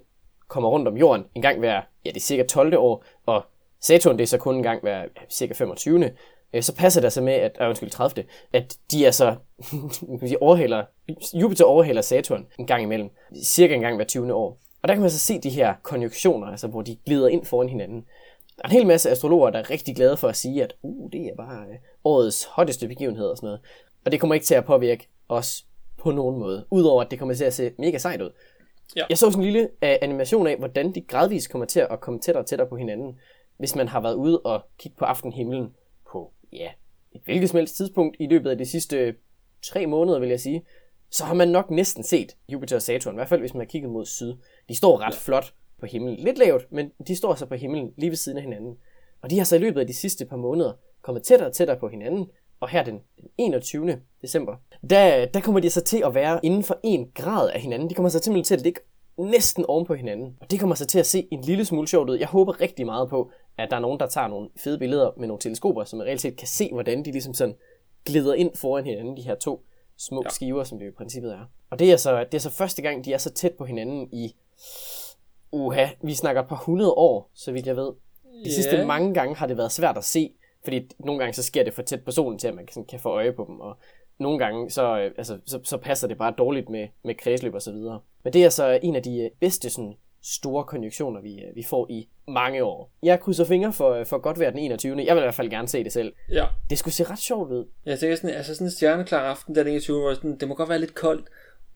[0.47, 2.77] kommer rundt om jorden en gang hver, ja, det er cirka 12.
[2.77, 3.45] år, og
[3.81, 6.11] Saturn, det er så kun en gang hver cirka 25.
[6.53, 8.25] Øh, så passer det så med, at, øh, undskyld, 30.
[8.53, 9.35] at de så,
[10.29, 10.85] de overhaler,
[11.33, 13.09] Jupiter overhaler Saturn en gang imellem,
[13.43, 14.33] cirka en gang hver 20.
[14.33, 14.59] år.
[14.81, 17.69] Og der kan man så se de her konjunktioner, altså hvor de glider ind foran
[17.69, 18.05] hinanden.
[18.55, 21.11] Der er en hel masse astrologer, der er rigtig glade for at sige, at uh,
[21.11, 23.59] det er bare øh, årets hotteste begivenhed og sådan noget.
[24.05, 25.65] Og det kommer ikke til at påvirke os
[25.97, 28.29] på nogen måde, udover at det kommer til at se mega sejt ud.
[28.95, 29.03] Ja.
[29.09, 32.19] Jeg så sådan en lille uh, animation af, hvordan de gradvist kommer til at komme
[32.19, 33.19] tættere og tættere på hinanden,
[33.57, 35.75] hvis man har været ude og kigge på aftenhimlen
[36.53, 36.69] ja,
[37.11, 39.15] et hvilket som helst tidspunkt i løbet af de sidste
[39.61, 40.63] tre måneder, vil jeg sige,
[41.09, 43.65] så har man nok næsten set Jupiter og Saturn, i hvert fald hvis man har
[43.65, 44.33] kigget mod syd.
[44.69, 46.15] De står ret flot på himlen.
[46.15, 48.77] Lidt lavt, men de står så på himlen lige ved siden af hinanden.
[49.21, 51.79] Og de har så i løbet af de sidste par måneder kommet tættere og tættere
[51.79, 52.27] på hinanden,
[52.59, 52.99] og her den
[53.37, 54.01] 21.
[54.21, 54.55] december,
[54.89, 57.89] der, der kommer de så til at være inden for en grad af hinanden.
[57.89, 58.81] De kommer så simpelthen til at ligge
[59.17, 60.37] næsten oven på hinanden.
[60.41, 62.17] Og det kommer så til at se en lille smule sjovt ud.
[62.17, 65.27] Jeg håber rigtig meget på, at der er nogen, der tager nogle fede billeder med
[65.27, 67.55] nogle teleskoper, som reelt set kan se, hvordan de ligesom sådan
[68.05, 69.63] glider ind foran hinanden, de her to
[69.97, 70.29] små ja.
[70.29, 71.45] skiver, som det i princippet er.
[71.69, 74.09] Og det er, så, det er så første gang, de er så tæt på hinanden
[74.13, 74.35] i
[75.51, 77.85] uha, vi snakker et par hundrede år, så vidt jeg ved.
[77.85, 78.51] De yeah.
[78.51, 80.33] sidste mange gange har det været svært at se,
[80.63, 82.99] fordi nogle gange så sker det for tæt på solen til, at man sådan kan
[82.99, 83.77] få øje på dem, og
[84.19, 87.61] nogle gange så, øh, altså, så, så passer det bare dårligt med, med kredsløb og
[87.61, 87.99] så videre.
[88.23, 89.93] Men det er så en af de øh, bedste sådan,
[90.27, 92.91] store konjunktioner, vi, øh, vi får i mange år.
[93.03, 94.97] Jeg krydser fingre for, for godt være den 21.
[95.05, 96.13] Jeg vil i hvert fald gerne se det selv.
[96.31, 96.45] Ja.
[96.69, 97.65] Det skulle se ret sjovt ud.
[97.85, 100.01] Jeg tænker sådan, altså sådan en stjerneklar aften den 21.
[100.01, 101.25] Hvor sådan, det må godt være lidt koldt,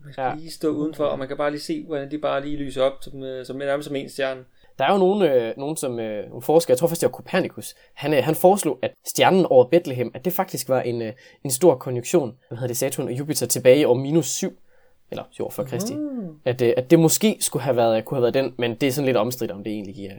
[0.03, 0.35] man skal ja.
[0.35, 2.93] lige stå udenfor, og man kan bare lige se, hvordan de bare lige lyser op,
[3.01, 4.41] som, øh, som nærmest som en stjerne.
[4.79, 7.15] Der er jo nogen, øh, nogen som øh, nogle forskere, jeg tror faktisk det var
[7.15, 11.13] Copernicus, han, øh, han foreslog, at stjernen over Bethlehem, at det faktisk var en, øh,
[11.43, 14.57] en stor konjunktion, hvad hedder det, Saturn og Jupiter tilbage år minus 7,
[15.11, 15.93] eller 7 år før Kristi.
[15.93, 16.39] Mm.
[16.45, 18.91] At, øh, at det måske skulle have været, kunne have været den, men det er
[18.91, 20.11] sådan lidt omstridt, om det egentlig giver,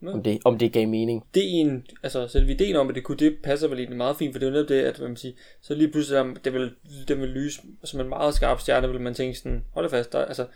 [0.00, 0.08] mm.
[0.08, 1.24] om, det, om det gav mening.
[1.34, 4.16] Det er en, altså selve ideen om, at det kunne, det passer vel egentlig meget
[4.16, 6.70] fint, for det er jo netop det, at man siger, så lige pludselig, det vil,
[7.08, 10.24] det vil lyse som en meget skarp stjerne, vil man tænke sådan, hold fast, der,
[10.24, 10.46] altså,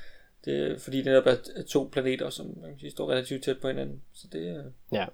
[0.45, 1.37] det, fordi det er
[1.69, 4.01] to planeter, som man kan sige, står relativt tæt på hinanden.
[4.15, 4.63] Så det er...
[4.93, 5.05] Ja.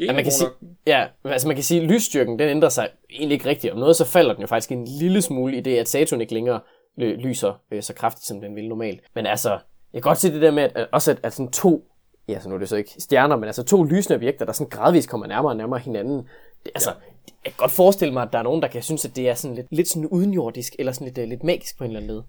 [0.00, 0.48] Ja, man kan sige,
[0.86, 3.72] ja, altså man kan sige, at lysstyrken den ændrer sig egentlig ikke rigtigt.
[3.72, 6.34] Om noget, så falder den jo faktisk en lille smule i det, at Saturn ikke
[6.34, 6.60] længere
[6.96, 9.00] lyser øh, så kraftigt, som den vil normalt.
[9.14, 9.50] Men altså,
[9.92, 11.90] jeg kan godt se det der med, at, at også at, at sådan to,
[12.28, 14.70] ja, så nu er det så ikke stjerner, men altså to lysende objekter, der sådan
[14.70, 16.16] gradvist kommer nærmere og nærmere hinanden.
[16.64, 16.96] Det, altså, ja.
[17.44, 19.34] jeg kan godt forestille mig, at der er nogen, der kan synes, at det er
[19.34, 22.16] sådan lidt, lidt sådan udenjordisk, eller sådan lidt, uh, lidt magisk på en eller anden
[22.16, 22.22] led.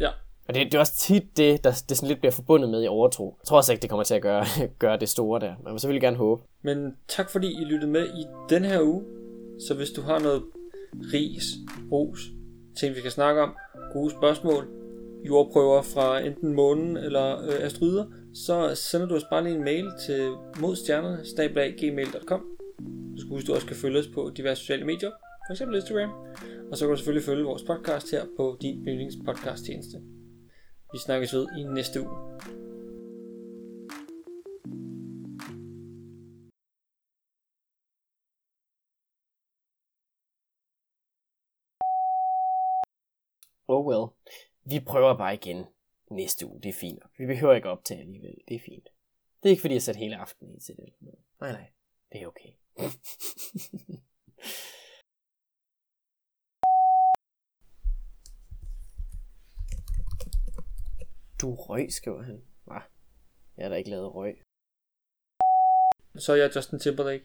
[0.00, 0.08] Ja.
[0.48, 2.86] Og det, det er også tit det, der det sådan lidt bliver forbundet med i
[2.86, 3.36] overtro.
[3.42, 4.44] Jeg tror også ikke, det kommer til at gøre,
[4.78, 5.54] gøre det store der.
[5.64, 6.42] Man må selvfølgelig gerne håbe.
[6.62, 9.04] Men tak fordi I lyttede med i den her uge.
[9.68, 10.42] Så hvis du har noget
[10.94, 11.44] ris,
[11.92, 12.20] ros,
[12.80, 13.56] ting vi kan snakke om,
[13.92, 14.68] gode spørgsmål,
[15.26, 19.86] jordprøver fra enten månen eller øh, asteroider, så sender du os bare lige en mail
[20.06, 22.44] til modstjernerne, gmail.com.
[23.16, 25.10] Du skal huske, at du også kan følge os på diverse sociale medier,
[25.48, 25.60] f.eks.
[25.60, 26.10] Instagram.
[26.70, 29.98] Og så kan du selvfølgelig følge vores podcast her på din yndlingspodcast tjeneste.
[30.92, 32.67] Vi snakkes ved i næste uge.
[43.68, 44.06] Oh well.
[44.64, 45.66] Vi prøver bare igen
[46.10, 46.60] næste uge.
[46.62, 48.34] Det er fint Vi behøver ikke optage alligevel.
[48.48, 48.88] Det er fint.
[49.42, 50.92] Det er ikke fordi, jeg satte hele aftenen i til det.
[51.40, 51.70] Nej, nej.
[52.12, 52.52] Det er okay.
[61.40, 62.42] Du røg, skriver han.
[62.66, 62.82] Nej,
[63.56, 64.42] Jeg har da ikke lavet røg.
[66.16, 67.24] Så er jeg Justin Timberlake.